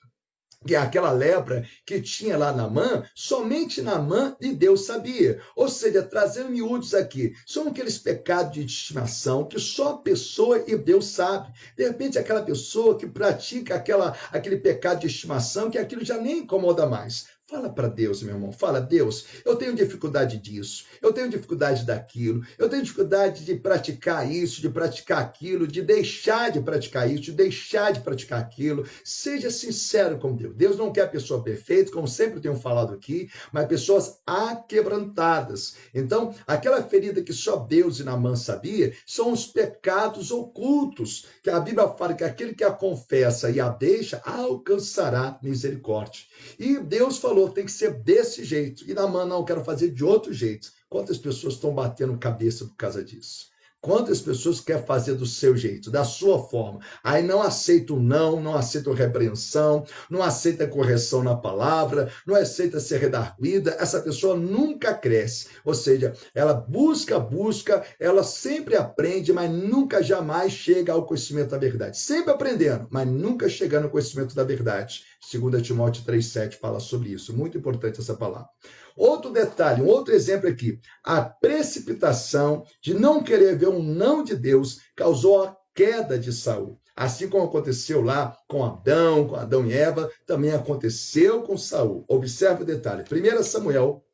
que 0.66 0.74
é 0.74 0.78
aquela 0.78 1.12
lepra 1.12 1.66
que 1.84 2.00
tinha 2.00 2.38
lá 2.38 2.52
na 2.52 2.68
mão, 2.68 3.04
somente 3.14 3.82
na 3.82 3.98
mão 3.98 4.36
e 4.40 4.52
Deus 4.52 4.86
sabia. 4.86 5.40
Ou 5.54 5.68
seja, 5.68 6.02
trazendo 6.02 6.50
miúdos 6.50 6.94
aqui, 6.94 7.34
são 7.46 7.68
aqueles 7.68 7.98
pecados 7.98 8.54
de 8.54 8.64
estimação 8.64 9.44
que 9.44 9.60
só 9.60 9.90
a 9.90 9.98
pessoa 9.98 10.64
e 10.66 10.76
Deus 10.76 11.06
sabe. 11.08 11.52
De 11.76 11.86
repente, 11.86 12.18
aquela 12.18 12.42
pessoa 12.42 12.96
que 12.96 13.06
pratica 13.06 13.74
aquela, 13.74 14.16
aquele 14.32 14.56
pecado 14.56 15.00
de 15.00 15.06
estimação, 15.06 15.70
que 15.70 15.78
aquilo 15.78 16.04
já 16.04 16.16
nem 16.16 16.38
incomoda 16.38 16.86
mais. 16.86 17.26
Fala 17.54 17.70
para 17.70 17.86
Deus, 17.86 18.20
meu 18.20 18.34
irmão. 18.34 18.50
Fala, 18.50 18.80
Deus, 18.80 19.26
eu 19.44 19.54
tenho 19.54 19.76
dificuldade 19.76 20.38
disso, 20.38 20.86
eu 21.00 21.12
tenho 21.12 21.30
dificuldade 21.30 21.86
daquilo, 21.86 22.44
eu 22.58 22.68
tenho 22.68 22.82
dificuldade 22.82 23.44
de 23.44 23.54
praticar 23.54 24.28
isso, 24.28 24.60
de 24.60 24.68
praticar 24.68 25.22
aquilo, 25.22 25.64
de 25.64 25.80
deixar 25.80 26.50
de 26.50 26.60
praticar 26.60 27.08
isso, 27.08 27.22
de 27.22 27.32
deixar 27.32 27.92
de 27.92 28.00
praticar 28.00 28.40
aquilo. 28.40 28.84
Seja 29.04 29.52
sincero 29.52 30.18
com 30.18 30.34
Deus. 30.34 30.52
Deus 30.56 30.76
não 30.76 30.90
quer 30.90 31.08
pessoa 31.08 31.44
perfeita, 31.44 31.92
como 31.92 32.08
sempre 32.08 32.40
tenho 32.40 32.56
falado 32.56 32.92
aqui, 32.92 33.30
mas 33.52 33.68
pessoas 33.68 34.18
aquebrantadas. 34.26 35.76
Então, 35.94 36.34
aquela 36.48 36.82
ferida 36.82 37.22
que 37.22 37.32
só 37.32 37.54
Deus 37.54 38.00
e 38.00 38.02
Namã 38.02 38.34
sabia 38.34 38.94
são 39.06 39.30
os 39.30 39.46
pecados 39.46 40.32
ocultos, 40.32 41.26
que 41.40 41.50
a 41.50 41.60
Bíblia 41.60 41.86
fala 41.86 42.14
que 42.14 42.24
aquele 42.24 42.52
que 42.52 42.64
a 42.64 42.72
confessa 42.72 43.48
e 43.48 43.60
a 43.60 43.68
deixa 43.68 44.20
alcançará 44.24 45.38
misericórdia. 45.40 46.24
E 46.58 46.80
Deus 46.80 47.18
falou 47.18 47.43
falou, 47.44 47.52
tem 47.52 47.64
que 47.64 47.72
ser 47.72 48.02
desse 48.02 48.44
jeito. 48.44 48.88
E 48.88 48.94
na 48.94 49.06
mão, 49.06 49.26
não, 49.26 49.44
quero 49.44 49.64
fazer 49.64 49.90
de 49.90 50.04
outro 50.04 50.32
jeito. 50.32 50.72
Quantas 50.88 51.18
pessoas 51.18 51.54
estão 51.54 51.74
batendo 51.74 52.18
cabeça 52.18 52.64
por 52.64 52.76
causa 52.76 53.04
disso? 53.04 53.50
Quantas 53.84 54.18
pessoas 54.18 54.60
querem 54.60 54.82
fazer 54.82 55.12
do 55.12 55.26
seu 55.26 55.54
jeito, 55.54 55.90
da 55.90 56.04
sua 56.04 56.38
forma? 56.38 56.80
Aí 57.02 57.22
não 57.22 57.42
aceita 57.42 57.92
o 57.92 58.00
não, 58.00 58.40
não 58.40 58.56
aceita 58.56 58.94
repreensão, 58.94 59.84
não 60.08 60.22
aceita 60.22 60.66
correção 60.66 61.22
na 61.22 61.36
palavra, 61.36 62.10
não 62.26 62.34
aceita 62.34 62.80
ser 62.80 62.96
redarguida. 62.96 63.76
Essa 63.78 64.00
pessoa 64.00 64.34
nunca 64.34 64.94
cresce. 64.94 65.48
Ou 65.66 65.74
seja, 65.74 66.14
ela 66.34 66.54
busca, 66.54 67.20
busca, 67.20 67.84
ela 68.00 68.24
sempre 68.24 68.74
aprende, 68.74 69.34
mas 69.34 69.50
nunca 69.50 70.02
jamais 70.02 70.52
chega 70.52 70.94
ao 70.94 71.04
conhecimento 71.04 71.50
da 71.50 71.58
verdade. 71.58 71.98
Sempre 71.98 72.32
aprendendo, 72.32 72.88
mas 72.90 73.06
nunca 73.06 73.50
chegando 73.50 73.84
ao 73.84 73.90
conhecimento 73.90 74.34
da 74.34 74.44
verdade. 74.44 75.02
2 75.30 75.62
Timóteo 75.62 76.02
3,7 76.04 76.54
fala 76.54 76.80
sobre 76.80 77.10
isso. 77.10 77.36
Muito 77.36 77.58
importante 77.58 78.00
essa 78.00 78.14
palavra. 78.14 78.48
Outro 78.96 79.32
detalhe, 79.32 79.82
um 79.82 79.86
outro 79.86 80.14
exemplo 80.14 80.48
aqui. 80.48 80.78
A 81.02 81.20
precipitação 81.20 82.64
de 82.80 82.94
não 82.94 83.22
querer 83.22 83.58
ver 83.58 83.68
um 83.68 83.82
não 83.82 84.22
de 84.22 84.36
Deus 84.36 84.80
causou 84.94 85.44
a 85.44 85.56
queda 85.74 86.18
de 86.18 86.32
Saul. 86.32 86.80
Assim 86.96 87.28
como 87.28 87.44
aconteceu 87.44 88.00
lá 88.00 88.38
com 88.46 88.64
Adão, 88.64 89.26
com 89.26 89.34
Adão 89.34 89.66
e 89.66 89.72
Eva, 89.72 90.08
também 90.24 90.52
aconteceu 90.52 91.42
com 91.42 91.58
Saul. 91.58 92.04
Observe 92.06 92.62
o 92.62 92.66
detalhe. 92.66 93.02
1 93.02 93.42
Samuel, 93.42 94.04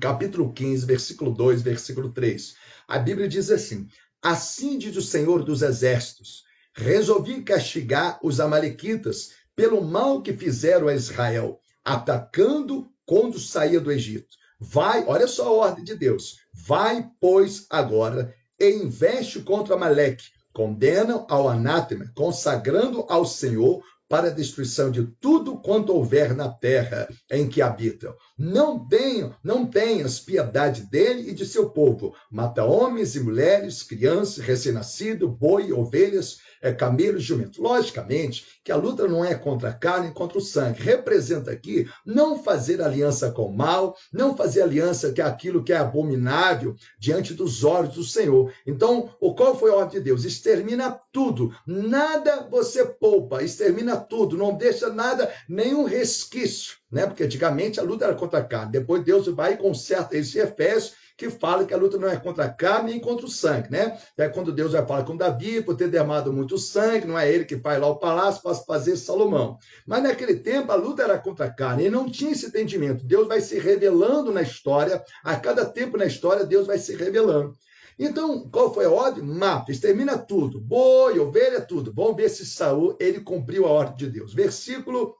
capítulo 0.00 0.50
15, 0.50 0.86
versículo 0.86 1.30
2, 1.30 1.60
versículo 1.60 2.10
3. 2.10 2.54
A 2.88 2.98
Bíblia 2.98 3.28
diz 3.28 3.50
assim: 3.50 3.86
Assim 4.22 4.78
diz 4.78 4.96
o 4.96 5.02
Senhor 5.02 5.44
dos 5.44 5.60
exércitos: 5.60 6.44
resolvi 6.72 7.42
castigar 7.42 8.18
os 8.22 8.40
amalequitas 8.40 9.32
pelo 9.54 9.82
mal 9.82 10.22
que 10.22 10.32
fizeram 10.32 10.88
a 10.88 10.94
Israel, 10.94 11.60
atacando 11.84 12.90
quando 13.06 13.38
saía 13.38 13.80
do 13.80 13.92
Egito. 13.92 14.36
Vai, 14.58 15.04
olha 15.06 15.26
só 15.26 15.46
a 15.46 15.52
ordem 15.52 15.84
de 15.84 15.94
Deus. 15.94 16.36
Vai, 16.52 17.08
pois, 17.20 17.66
agora 17.70 18.34
e 18.58 18.70
investe 18.70 19.40
contra 19.40 19.74
Amaleque. 19.74 20.24
Condenam 20.52 21.26
ao 21.28 21.48
anátema, 21.48 22.10
consagrando 22.14 23.04
ao 23.08 23.24
Senhor 23.26 23.82
para 24.08 24.28
a 24.28 24.32
destruição 24.32 24.90
de 24.90 25.04
tudo 25.20 25.60
quanto 25.60 25.92
houver 25.92 26.34
na 26.34 26.48
terra 26.48 27.08
em 27.30 27.48
que 27.48 27.60
habitam. 27.60 28.14
Não 28.38 28.86
tenham, 28.86 29.34
não 29.42 29.64
tenhas 29.64 30.20
piedade 30.20 30.82
dele 30.82 31.30
e 31.30 31.32
de 31.32 31.46
seu 31.46 31.70
povo. 31.70 32.14
Mata 32.30 32.64
homens 32.64 33.16
e 33.16 33.20
mulheres, 33.20 33.82
crianças, 33.82 34.44
recém-nascido, 34.44 35.26
boi, 35.26 35.72
ovelhas, 35.72 36.38
é, 36.60 36.72
camelo 36.72 37.16
e 37.16 37.20
jumento. 37.20 37.62
Logicamente 37.62 38.44
que 38.62 38.72
a 38.72 38.76
luta 38.76 39.06
não 39.08 39.24
é 39.24 39.34
contra 39.34 39.70
a 39.70 39.72
carne, 39.72 40.12
contra 40.12 40.36
o 40.36 40.42
sangue. 40.42 40.82
Representa 40.82 41.50
aqui 41.50 41.88
não 42.04 42.42
fazer 42.42 42.82
aliança 42.82 43.30
com 43.30 43.46
o 43.46 43.56
mal, 43.56 43.96
não 44.12 44.36
fazer 44.36 44.62
aliança 44.62 45.12
que 45.12 45.22
é 45.22 45.24
aquilo 45.24 45.64
que 45.64 45.72
é 45.72 45.78
abominável 45.78 46.74
diante 46.98 47.32
dos 47.32 47.64
olhos 47.64 47.94
do 47.94 48.04
Senhor. 48.04 48.52
Então, 48.66 49.10
o 49.20 49.34
qual 49.34 49.58
foi 49.58 49.70
a 49.70 49.76
ordem 49.76 49.98
de 49.98 50.04
Deus? 50.04 50.24
Extermina 50.24 51.00
tudo, 51.10 51.54
nada 51.66 52.46
você 52.50 52.84
poupa, 52.84 53.42
extermina 53.42 53.96
tudo, 53.96 54.36
não 54.36 54.54
deixa 54.54 54.90
nada, 54.90 55.32
nenhum 55.48 55.84
resquício, 55.84 56.76
né? 56.90 57.06
Porque 57.06 57.24
antigamente 57.24 57.80
a 57.80 57.82
luta 57.82 58.04
era 58.04 58.14
contra 58.14 58.38
a 58.38 58.44
carne. 58.44 58.72
Depois 58.72 59.04
Deus 59.04 59.26
vai 59.28 59.54
e 59.54 59.56
conserta 59.56 60.16
esse 60.16 60.38
Efésios 60.38 60.94
que 61.16 61.30
fala 61.30 61.64
que 61.64 61.72
a 61.72 61.78
luta 61.78 61.96
não 61.96 62.08
é 62.08 62.16
contra 62.16 62.44
a 62.44 62.48
carne 62.48 62.92
nem 62.92 63.00
contra 63.00 63.24
o 63.24 63.30
sangue, 63.30 63.70
né? 63.70 63.98
É 64.18 64.28
quando 64.28 64.52
Deus 64.52 64.72
vai 64.72 64.86
falar 64.86 65.04
com 65.04 65.16
Davi, 65.16 65.62
por 65.62 65.74
ter 65.74 65.88
derramado 65.88 66.32
muito 66.32 66.58
sangue, 66.58 67.06
não 67.06 67.18
é 67.18 67.30
ele 67.32 67.46
que 67.46 67.56
faz 67.56 67.80
lá 67.80 67.86
o 67.86 67.96
palácio 67.96 68.42
para 68.42 68.54
fazer 68.54 68.96
Salomão. 68.96 69.58
Mas 69.86 70.02
naquele 70.02 70.36
tempo 70.36 70.70
a 70.70 70.74
luta 70.74 71.02
era 71.02 71.18
contra 71.18 71.46
a 71.46 71.50
carne, 71.50 71.86
e 71.86 71.90
não 71.90 72.10
tinha 72.10 72.32
esse 72.32 72.46
entendimento. 72.46 73.04
Deus 73.04 73.26
vai 73.26 73.40
se 73.40 73.58
revelando 73.58 74.30
na 74.30 74.42
história, 74.42 75.02
a 75.24 75.36
cada 75.36 75.64
tempo 75.64 75.96
na 75.96 76.04
história, 76.04 76.44
Deus 76.44 76.66
vai 76.66 76.78
se 76.78 76.94
revelando. 76.94 77.56
Então, 77.98 78.46
qual 78.50 78.74
foi 78.74 78.84
a 78.84 78.90
ordem? 78.90 79.24
Mata, 79.24 79.72
extermina 79.72 80.18
tudo, 80.18 80.60
boi, 80.60 81.18
ovelha, 81.18 81.62
tudo. 81.62 81.94
Vamos 81.94 82.16
ver 82.16 82.28
se 82.28 82.44
Saul 82.44 82.94
ele 83.00 83.20
cumpriu 83.20 83.64
a 83.64 83.70
ordem 83.70 83.96
de 83.96 84.10
Deus. 84.10 84.34
Versículo 84.34 85.16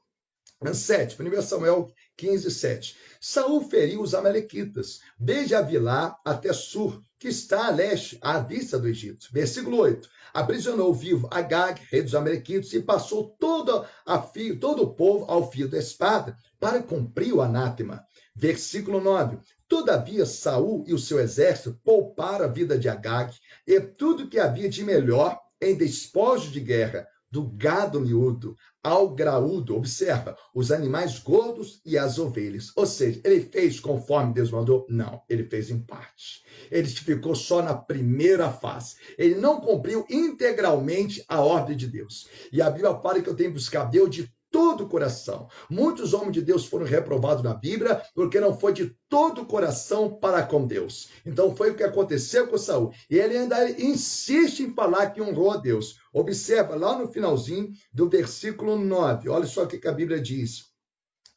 7, 0.73 1.21
1 1.21 1.41
Samuel 1.41 1.91
15, 2.17 2.49
7. 2.49 2.97
Saul 3.21 3.61
feriu 3.69 4.01
os 4.01 4.15
amalequitas, 4.15 4.99
desde 5.19 5.53
Avilá 5.53 6.17
até 6.25 6.51
Sur, 6.51 7.03
que 7.19 7.27
está 7.27 7.67
a 7.67 7.71
leste, 7.71 8.17
à 8.21 8.39
vista 8.39 8.79
do 8.79 8.87
Egito. 8.87 9.27
Versículo 9.31 9.77
8. 9.77 10.09
Aprisionou 10.33 10.93
vivo 10.93 11.27
Agag, 11.31 11.81
rei 11.91 12.01
dos 12.01 12.15
amalequitas, 12.15 12.73
e 12.73 12.81
passou 12.81 13.35
todo, 13.39 13.85
a 14.05 14.21
fio, 14.21 14.59
todo 14.59 14.83
o 14.83 14.93
povo 14.93 15.25
ao 15.29 15.49
fio 15.51 15.67
da 15.67 15.77
espada, 15.77 16.35
para 16.59 16.81
cumprir 16.81 17.33
o 17.33 17.41
anátema. 17.41 18.03
Versículo 18.35 18.99
9. 18.99 19.37
Todavia 19.67 20.25
Saul 20.25 20.85
e 20.87 20.93
o 20.93 20.99
seu 20.99 21.19
exército 21.19 21.79
pouparam 21.83 22.45
a 22.45 22.47
vida 22.47 22.79
de 22.79 22.89
Agag 22.89 23.35
e 23.65 23.79
tudo 23.79 24.29
que 24.29 24.39
havia 24.39 24.69
de 24.69 24.83
melhor 24.83 25.39
em 25.61 25.75
despojos 25.75 26.51
de 26.51 26.59
guerra, 26.59 27.07
do 27.29 27.43
gado 27.43 27.99
miúdo 27.99 28.55
ao 28.83 29.13
graúdo, 29.13 29.75
observa, 29.75 30.37
os 30.55 30.71
animais 30.71 31.19
gordos 31.19 31.81
e 31.85 31.97
as 31.97 32.17
ovelhas. 32.17 32.71
Ou 32.75 32.85
seja, 32.85 33.19
ele 33.25 33.41
fez 33.41 33.81
conforme 33.81 34.33
Deus 34.33 34.49
mandou? 34.49 34.85
Não, 34.89 35.21
ele 35.27 35.43
fez 35.43 35.69
em 35.69 35.79
parte. 35.79 36.41
Ele 36.71 36.87
ficou 36.87 37.35
só 37.35 37.61
na 37.61 37.75
primeira 37.75 38.49
fase. 38.49 38.95
Ele 39.17 39.35
não 39.35 39.59
cumpriu 39.59 40.05
integralmente 40.09 41.21
a 41.27 41.41
ordem 41.41 41.75
de 41.75 41.87
Deus. 41.87 42.29
E 42.51 42.61
a 42.61 42.69
Bíblia 42.69 42.95
fala 42.95 43.21
que 43.21 43.29
eu 43.29 43.35
tenho 43.35 43.49
que 43.49 43.55
buscar 43.55 43.85
Deus 43.85 44.09
de 44.09 44.31
todo 44.57 44.85
o 44.85 44.89
coração. 44.89 45.47
Muitos 45.69 46.15
homens 46.15 46.31
de 46.31 46.41
Deus 46.41 46.65
foram 46.65 46.83
reprovados 46.83 47.43
na 47.43 47.53
Bíblia 47.53 48.01
porque 48.15 48.39
não 48.39 48.57
foi 48.57 48.73
de 48.73 48.97
todo 49.07 49.41
o 49.41 49.45
coração 49.45 50.17
para 50.19 50.41
com 50.41 50.65
Deus. 50.65 51.09
Então 51.23 51.55
foi 51.55 51.69
o 51.69 51.75
que 51.75 51.83
aconteceu 51.83 52.47
com 52.47 52.57
Saul. 52.57 52.91
E 53.07 53.19
ele 53.19 53.37
ainda 53.37 53.69
insiste 53.79 54.61
em 54.61 54.73
falar 54.73 55.11
que 55.11 55.21
honrou 55.21 55.51
a 55.51 55.57
Deus. 55.57 55.99
Observa 56.11 56.75
lá 56.75 56.97
no 56.97 57.07
finalzinho 57.07 57.69
do 57.93 58.09
versículo 58.09 58.79
9. 58.79 59.29
Olha 59.29 59.45
só 59.45 59.61
o 59.61 59.67
que 59.67 59.87
a 59.87 59.91
Bíblia 59.91 60.19
diz. 60.19 60.63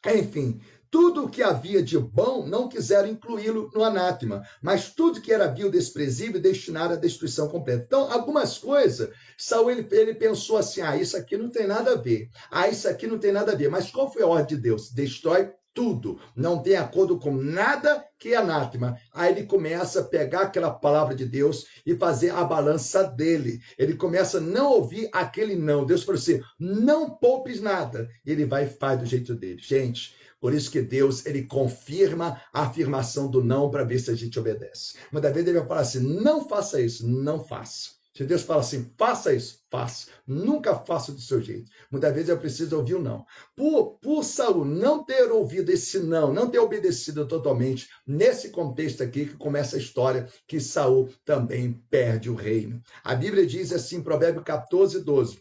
Enfim, 0.07 0.61
tudo 0.91 1.25
o 1.25 1.29
que 1.29 1.43
havia 1.43 1.83
de 1.83 1.99
bom 1.99 2.45
não 2.47 2.69
quiseram 2.69 3.09
incluí-lo 3.09 3.71
no 3.73 3.85
anátema, 3.85 4.43
mas 4.61 4.93
tudo 4.93 5.21
que 5.21 5.33
era 5.33 5.47
vil, 5.47 5.71
desprezível, 5.71 6.41
destinaram 6.41 6.95
à 6.95 6.97
destruição 6.97 7.49
completa. 7.49 7.85
Então, 7.87 8.11
algumas 8.11 8.59
coisas, 8.59 9.11
Saul 9.39 9.71
ele, 9.71 9.87
ele 9.93 10.15
pensou 10.15 10.57
assim: 10.57 10.81
ah, 10.81 10.97
isso 10.97 11.17
aqui 11.17 11.37
não 11.37 11.49
tem 11.49 11.67
nada 11.67 11.93
a 11.93 11.97
ver, 11.97 12.29
ah, 12.51 12.69
isso 12.69 12.89
aqui 12.89 13.07
não 13.07 13.19
tem 13.19 13.31
nada 13.31 13.53
a 13.53 13.55
ver. 13.55 13.69
Mas 13.71 13.91
qual 13.91 14.13
foi 14.13 14.23
a 14.23 14.27
ordem 14.27 14.57
de 14.57 14.63
Deus? 14.63 14.91
Destrói 14.91 15.53
tudo, 15.73 16.19
não 16.35 16.63
tem 16.63 16.77
acordo 16.77 17.19
com 17.19 17.33
nada 17.33 18.05
que 18.19 18.35
é 18.35 18.37
anátema. 18.37 18.97
Aí 19.13 19.33
ele 19.33 19.47
começa 19.47 20.01
a 20.01 20.05
pegar 20.05 20.43
aquela 20.43 20.71
palavra 20.71 21.15
de 21.15 21.25
Deus 21.25 21.67
e 21.87 21.97
fazer 21.97 22.31
a 22.31 22.45
balança 22.45 23.05
dele. 23.05 23.61
Ele 23.79 23.95
começa 23.95 24.39
a 24.39 24.41
não 24.41 24.73
ouvir 24.73 25.09
aquele 25.13 25.57
não. 25.57 25.85
Deus 25.85 26.03
falou 26.03 26.19
assim: 26.19 26.41
não 26.59 27.11
poupes 27.11 27.61
nada. 27.61 28.09
Ele 28.25 28.45
vai 28.45 28.65
e 28.65 28.69
faz 28.69 28.99
do 28.99 29.07
jeito 29.07 29.35
dele. 29.35 29.61
Gente, 29.63 30.15
por 30.41 30.55
isso 30.55 30.71
que 30.71 30.81
Deus, 30.81 31.27
ele 31.27 31.45
confirma 31.45 32.41
a 32.53 32.63
afirmação 32.63 33.31
do 33.31 33.45
não 33.45 33.71
para 33.71 33.85
ver 33.85 33.99
se 33.99 34.11
a 34.11 34.15
gente 34.15 34.39
obedece. 34.39 34.97
Muitas 35.13 35.33
vezes 35.33 35.49
ele 35.49 35.59
vai 35.59 35.69
falar 35.69 35.81
assim: 35.83 36.01
não 36.01 36.49
faça 36.49 36.81
isso, 36.81 37.07
não 37.07 37.45
faça. 37.45 38.00
Se 38.13 38.25
Deus 38.25 38.43
fala 38.43 38.61
assim, 38.61 38.93
faça 38.99 39.33
isso, 39.33 39.61
faça. 39.71 40.09
Nunca 40.27 40.75
faça 40.75 41.13
do 41.13 41.21
seu 41.21 41.41
jeito. 41.41 41.71
Muitas 41.91 42.13
vezes 42.13 42.29
eu 42.29 42.39
preciso 42.39 42.77
ouvir 42.77 42.95
o 42.95 42.99
um 42.99 43.03
não. 43.03 43.25
Por, 43.55 43.99
por 43.99 44.25
Saul 44.25 44.65
não 44.65 45.05
ter 45.05 45.31
ouvido 45.31 45.71
esse 45.71 46.01
não, 46.01 46.33
não 46.33 46.51
ter 46.51 46.59
obedecido 46.59 47.27
totalmente, 47.27 47.89
nesse 48.05 48.51
contexto 48.51 49.03
aqui 49.03 49.27
que 49.27 49.37
começa 49.37 49.77
a 49.77 49.79
história 49.79 50.29
que 50.47 50.59
Saul 50.59 51.09
também 51.25 51.73
perde 51.89 52.29
o 52.29 52.35
reino. 52.35 52.83
A 53.05 53.15
Bíblia 53.15 53.47
diz 53.47 53.73
assim, 53.73 54.03
Provérbio 54.03 54.43
14, 54.43 55.05
12. 55.05 55.41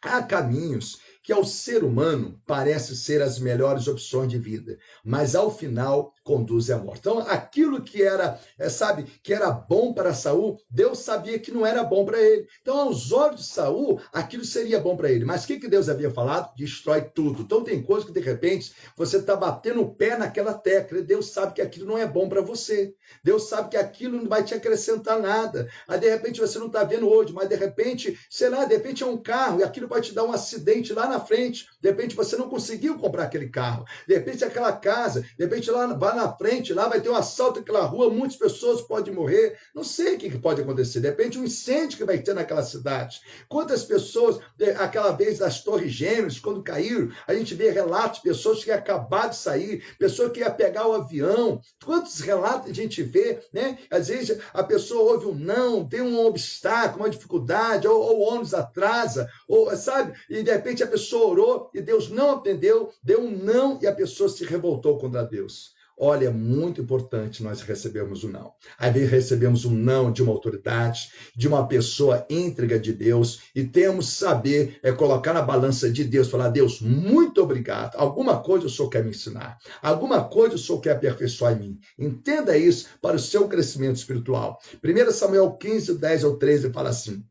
Há 0.00 0.22
caminhos 0.22 0.98
que 1.28 1.32
ao 1.34 1.44
ser 1.44 1.84
humano 1.84 2.40
parece 2.46 2.96
ser 2.96 3.20
as 3.20 3.38
melhores 3.38 3.86
opções 3.86 4.30
de 4.30 4.38
vida, 4.38 4.78
mas 5.04 5.34
ao 5.34 5.54
final 5.54 6.14
conduzem 6.24 6.74
à 6.74 6.78
morte. 6.78 7.00
Então, 7.00 7.18
aquilo 7.18 7.82
que 7.82 8.02
era, 8.02 8.40
é, 8.58 8.70
sabe, 8.70 9.04
que 9.22 9.34
era 9.34 9.50
bom 9.50 9.92
para 9.92 10.14
Saul, 10.14 10.58
Deus 10.70 11.00
sabia 11.00 11.38
que 11.38 11.50
não 11.50 11.66
era 11.66 11.84
bom 11.84 12.06
para 12.06 12.18
ele. 12.18 12.46
Então, 12.62 12.80
aos 12.80 13.12
olhos 13.12 13.40
de 13.40 13.46
Saul, 13.46 14.00
aquilo 14.10 14.42
seria 14.42 14.80
bom 14.80 14.96
para 14.96 15.10
ele. 15.10 15.26
Mas 15.26 15.44
o 15.44 15.48
que, 15.48 15.60
que 15.60 15.68
Deus 15.68 15.90
havia 15.90 16.10
falado? 16.10 16.54
Destrói 16.56 17.02
tudo. 17.02 17.42
Então, 17.42 17.62
tem 17.62 17.82
coisa 17.82 18.06
que 18.06 18.12
de 18.12 18.20
repente 18.20 18.72
você 18.96 19.18
está 19.18 19.36
batendo 19.36 19.82
o 19.82 19.94
pé 19.94 20.16
naquela 20.16 20.54
tecla. 20.54 21.02
Deus 21.02 21.30
sabe 21.30 21.52
que 21.52 21.60
aquilo 21.60 21.86
não 21.86 21.98
é 21.98 22.06
bom 22.06 22.26
para 22.26 22.40
você. 22.40 22.94
Deus 23.22 23.50
sabe 23.50 23.68
que 23.68 23.76
aquilo 23.76 24.16
não 24.16 24.28
vai 24.30 24.42
te 24.44 24.54
acrescentar 24.54 25.20
nada. 25.20 25.68
Aí, 25.86 26.00
de 26.00 26.08
repente, 26.08 26.40
você 26.40 26.58
não 26.58 26.68
está 26.68 26.84
vendo 26.84 27.06
hoje, 27.06 27.34
mas 27.34 27.50
de 27.50 27.54
repente, 27.54 28.18
sei 28.30 28.48
lá, 28.48 28.64
de 28.64 28.74
repente 28.74 29.02
é 29.02 29.06
um 29.06 29.18
carro 29.18 29.60
e 29.60 29.62
aquilo 29.62 29.88
vai 29.88 30.00
te 30.00 30.14
dar 30.14 30.24
um 30.24 30.32
acidente 30.32 30.94
lá 30.94 31.06
na 31.06 31.17
frente. 31.20 31.66
De 31.80 31.88
repente 31.88 32.16
você 32.16 32.36
não 32.36 32.48
conseguiu 32.48 32.98
comprar 32.98 33.24
aquele 33.24 33.48
carro. 33.48 33.84
De 34.06 34.14
repente 34.14 34.44
aquela 34.44 34.72
casa, 34.72 35.22
de 35.22 35.44
repente 35.44 35.70
lá 35.70 35.86
vai 35.94 36.14
na 36.14 36.32
frente, 36.32 36.74
lá 36.74 36.88
vai 36.88 37.00
ter 37.00 37.08
um 37.08 37.16
assalto 37.16 37.60
naquela 37.60 37.84
rua, 37.84 38.10
muitas 38.10 38.36
pessoas 38.36 38.82
podem 38.82 39.14
morrer. 39.14 39.58
Não 39.74 39.84
sei 39.84 40.14
o 40.14 40.18
que, 40.18 40.30
que 40.30 40.38
pode 40.38 40.60
acontecer. 40.60 41.00
De 41.00 41.08
repente 41.08 41.38
um 41.38 41.44
incêndio 41.44 41.98
que 41.98 42.04
vai 42.04 42.18
ter 42.18 42.34
naquela 42.34 42.62
cidade. 42.62 43.20
Quantas 43.48 43.84
pessoas, 43.84 44.38
aquela 44.78 45.12
vez 45.12 45.38
das 45.38 45.62
Torres 45.62 45.92
Gêmeas, 45.92 46.38
quando 46.38 46.62
caíram, 46.62 47.10
a 47.26 47.34
gente 47.34 47.54
vê 47.54 47.70
relatos 47.70 48.18
de 48.18 48.28
pessoas 48.28 48.62
que 48.62 48.70
iam 48.70 48.78
acabar 48.78 49.28
de 49.28 49.36
sair, 49.36 49.82
pessoa 49.98 50.30
que 50.30 50.40
ia 50.40 50.50
pegar 50.50 50.86
o 50.86 50.94
avião. 50.94 51.60
Quantos 51.84 52.20
relatos 52.20 52.70
a 52.70 52.74
gente 52.74 53.02
vê, 53.02 53.40
né? 53.52 53.78
Às 53.90 54.08
vezes 54.08 54.38
a 54.52 54.62
pessoa 54.62 55.14
ouve 55.14 55.26
um 55.26 55.34
não, 55.34 55.88
tem 55.88 56.00
um 56.00 56.24
obstáculo, 56.24 57.04
uma 57.04 57.10
dificuldade, 57.10 57.86
ou, 57.86 58.00
ou 58.00 58.18
o 58.18 58.28
ônibus 58.28 58.54
atrasa, 58.54 59.28
ou 59.46 59.74
sabe? 59.76 60.12
E 60.28 60.42
de 60.42 60.50
repente 60.50 60.82
a 60.82 60.86
pessoa 60.86 61.07
pessoa 61.08 61.30
orou 61.30 61.70
e 61.72 61.80
Deus 61.80 62.10
não 62.10 62.32
atendeu, 62.32 62.90
deu 63.02 63.22
um 63.22 63.30
não 63.30 63.78
e 63.80 63.86
a 63.86 63.94
pessoa 63.94 64.28
se 64.28 64.44
revoltou 64.44 64.98
contra 64.98 65.22
Deus. 65.22 65.72
Olha, 66.00 66.26
é 66.26 66.30
muito 66.30 66.82
importante 66.82 67.42
nós 67.42 67.62
recebermos 67.62 68.22
o 68.22 68.28
um 68.28 68.30
não. 68.30 68.52
Vezes 68.92 69.10
recebemos 69.10 69.64
um 69.64 69.70
não 69.70 70.12
de 70.12 70.22
uma 70.22 70.30
autoridade, 70.30 71.10
de 71.34 71.48
uma 71.48 71.66
pessoa 71.66 72.24
íntegra 72.30 72.78
de 72.78 72.92
Deus, 72.92 73.40
e 73.54 73.64
temos 73.64 74.10
saber 74.10 74.78
é 74.82 74.92
colocar 74.92 75.32
na 75.32 75.42
balança 75.42 75.90
de 75.90 76.04
Deus, 76.04 76.28
falar: 76.28 76.50
Deus, 76.50 76.80
muito 76.80 77.42
obrigado. 77.42 77.96
Alguma 77.96 78.40
coisa 78.40 78.66
o 78.66 78.70
Senhor 78.70 78.90
quer 78.90 79.02
me 79.02 79.10
ensinar, 79.10 79.58
alguma 79.82 80.22
coisa 80.22 80.54
o 80.54 80.58
Senhor 80.58 80.80
quer 80.80 80.92
aperfeiçoar 80.92 81.54
em 81.54 81.58
mim. 81.58 81.78
Entenda 81.98 82.56
isso 82.56 82.86
para 83.00 83.16
o 83.16 83.20
seu 83.20 83.48
crescimento 83.48 83.96
espiritual. 83.96 84.60
1 84.84 85.10
Samuel 85.10 85.52
15, 85.52 85.98
10 85.98 86.24
ao 86.24 86.36
13 86.36 86.70
fala 86.70 86.90
assim. 86.90 87.24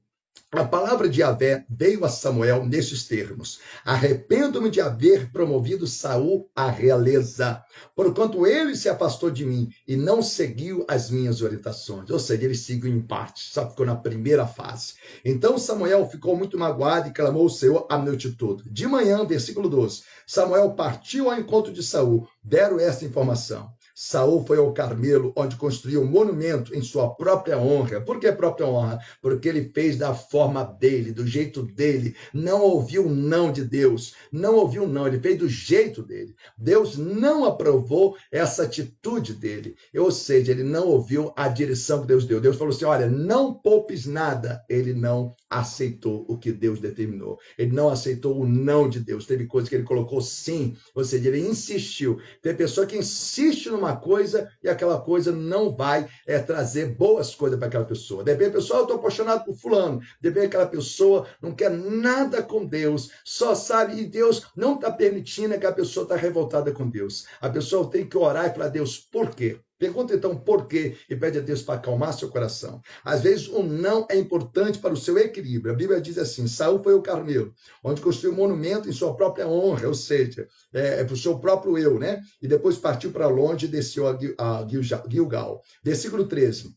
A 0.54 0.64
palavra 0.64 1.10
de 1.10 1.20
Yahvé 1.20 1.66
veio 1.70 2.06
a 2.06 2.10
Samuel 2.10 2.66
nestes 2.66 3.06
termos: 3.06 3.60
Arrependo-me 3.84 4.70
de 4.70 4.80
haver 4.80 5.30
promovido 5.30 5.86
Saul 5.86 6.50
à 6.56 6.72
realeza, 6.72 7.62
porquanto 7.94 8.48
ele 8.48 8.74
se 8.74 8.88
afastou 8.88 9.30
de 9.30 9.46
mim 9.46 9.68
e 9.86 9.98
não 9.98 10.22
seguiu 10.22 10.86
as 10.88 11.12
minhas 11.12 11.42
orientações. 11.42 12.10
Ou 12.10 12.18
seja, 12.18 12.46
ele 12.46 12.56
seguiu 12.56 12.90
em 12.90 13.02
parte, 13.02 13.42
só 13.42 13.70
ficou 13.70 13.86
na 13.86 13.98
primeira 13.98 14.48
fase. 14.48 14.94
Então 15.26 15.58
Samuel 15.58 16.08
ficou 16.08 16.34
muito 16.38 16.58
magoado 16.58 17.10
e 17.10 17.14
clamou 17.14 17.44
o 17.44 17.50
Senhor 17.50 17.86
a 17.90 17.98
noite 17.98 18.32
toda. 18.32 18.64
De 18.72 18.88
manhã, 18.88 19.26
versículo 19.26 19.68
12, 19.68 20.04
Samuel 20.26 20.72
partiu 20.72 21.30
ao 21.30 21.38
encontro 21.38 21.74
de 21.74 21.84
Saul, 21.84 22.26
deram 22.42 22.80
esta 22.80 23.04
informação. 23.04 23.70
Saul 24.00 24.46
foi 24.46 24.60
ao 24.60 24.72
Carmelo, 24.74 25.34
onde 25.36 25.56
construiu 25.56 26.04
um 26.04 26.06
monumento 26.06 26.76
em 26.76 26.84
sua 26.84 27.16
própria 27.16 27.58
honra. 27.58 28.00
Por 28.00 28.20
que 28.20 28.32
própria 28.32 28.68
honra? 28.68 29.00
Porque 29.20 29.50
ele 29.50 29.72
fez 29.74 29.98
da 29.98 30.14
forma 30.14 30.64
dele, 30.64 31.12
do 31.12 31.26
jeito 31.26 31.64
dele. 31.64 32.16
Não 32.32 32.62
ouviu 32.62 33.08
o 33.08 33.10
não 33.10 33.52
de 33.52 33.64
Deus. 33.64 34.14
Não 34.32 34.54
ouviu 34.54 34.84
o 34.84 34.88
não, 34.88 35.08
ele 35.08 35.20
fez 35.20 35.40
do 35.40 35.50
jeito 35.50 36.04
dele. 36.04 36.36
Deus 36.56 36.96
não 36.96 37.44
aprovou 37.44 38.16
essa 38.32 38.66
atitude 38.66 39.34
dele. 39.34 39.76
Ou 39.96 40.12
seja, 40.12 40.52
ele 40.52 40.64
não 40.64 40.88
ouviu 40.90 41.34
a 41.36 41.48
direção 41.48 42.02
que 42.02 42.08
Deus 42.08 42.24
deu. 42.24 42.40
Deus 42.40 42.56
falou 42.56 42.76
assim: 42.76 42.86
olha, 42.86 43.10
não 43.10 43.52
poupes 43.52 44.06
nada. 44.06 44.64
Ele 44.70 44.94
não 44.94 45.34
aceitou 45.50 46.24
o 46.28 46.38
que 46.38 46.52
Deus 46.52 46.80
determinou. 46.80 47.40
Ele 47.58 47.72
não 47.72 47.90
aceitou 47.90 48.40
o 48.40 48.48
não 48.48 48.88
de 48.88 49.00
Deus. 49.00 49.26
Teve 49.26 49.48
coisas 49.48 49.68
que 49.68 49.76
ele 49.76 49.84
colocou 49.84 50.22
sim, 50.22 50.76
ou 50.94 51.04
seja, 51.04 51.30
ele 51.30 51.40
insistiu. 51.40 52.20
Tem 52.44 52.56
pessoa 52.56 52.86
que 52.86 52.96
insiste 52.96 53.70
numa 53.70 53.87
coisa 53.96 54.50
e 54.64 54.70
aquela 54.70 55.00
coisa 55.00 55.32
não 55.32 55.76
vai 55.76 56.08
é, 56.26 56.40
trazer 56.40 56.96
boas 56.96 57.34
coisas 57.34 57.58
para 57.58 57.68
aquela 57.68 57.86
pessoa. 57.86 58.24
De 58.24 58.32
repente, 58.32 58.50
a 58.50 58.54
pessoa, 58.54 58.80
eu 58.80 58.84
estou 58.84 58.98
apaixonado 58.98 59.46
por 59.46 59.56
fulano. 59.56 60.00
De 60.22 60.30
repente, 60.30 60.48
aquela 60.48 60.68
pessoa 60.68 61.28
não 61.42 61.54
quer 61.54 61.72
nada 61.72 62.44
com 62.44 62.66
Deus, 62.66 63.10
só 63.24 63.56
sabe, 63.56 64.02
e 64.02 64.06
Deus 64.06 64.48
não 64.56 64.76
está 64.76 64.92
permitindo 64.92 65.58
que 65.60 65.66
a 65.66 65.72
pessoa 65.72 66.04
está 66.04 66.16
revoltada 66.16 66.72
com 66.72 66.90
Deus. 66.90 67.26
A 67.40 67.50
pessoa 67.50 67.90
tem 67.90 68.08
que 68.08 68.18
orar 68.18 68.48
e 68.48 68.54
falar, 68.54 68.70
Deus, 68.70 68.98
por 68.98 69.30
quê? 69.30 69.60
Pergunta 69.78 70.16
então 70.16 70.36
por 70.36 70.68
quê 70.68 70.98
e 71.08 71.16
pede 71.16 71.38
a 71.38 71.42
Deus 71.42 71.62
para 71.62 71.76
acalmar 71.76 72.14
seu 72.14 72.30
coração. 72.30 72.82
Às 73.04 73.22
vezes 73.22 73.48
o 73.48 73.62
não 73.62 74.08
é 74.10 74.18
importante 74.18 74.80
para 74.80 74.94
o 74.94 74.98
seu 74.98 75.18
equilíbrio. 75.20 75.72
A 75.72 75.78
Bíblia 75.78 76.02
diz 76.02 76.18
assim: 76.18 76.48
Saul 76.48 76.82
foi 76.82 76.96
o 76.96 77.02
carneiro, 77.02 77.54
onde 77.84 78.02
construiu 78.02 78.34
um 78.34 78.38
monumento 78.38 78.90
em 78.90 78.94
sua 78.94 79.16
própria 79.16 79.48
honra, 79.48 79.88
ou 79.88 79.94
seja, 79.94 80.48
é, 80.74 81.02
é 81.02 81.04
para 81.04 81.14
o 81.14 81.18
seu 81.18 81.38
próprio 81.38 81.78
eu, 81.78 82.00
né? 82.00 82.22
E 82.42 82.48
depois 82.48 82.78
partiu 82.78 83.12
para 83.12 83.28
longe 83.28 83.68
e 83.68 83.70
desceu 83.70 84.08
a 84.08 84.68
Gilgal. 85.08 85.62
Versículo 85.84 86.26
13. 86.26 86.76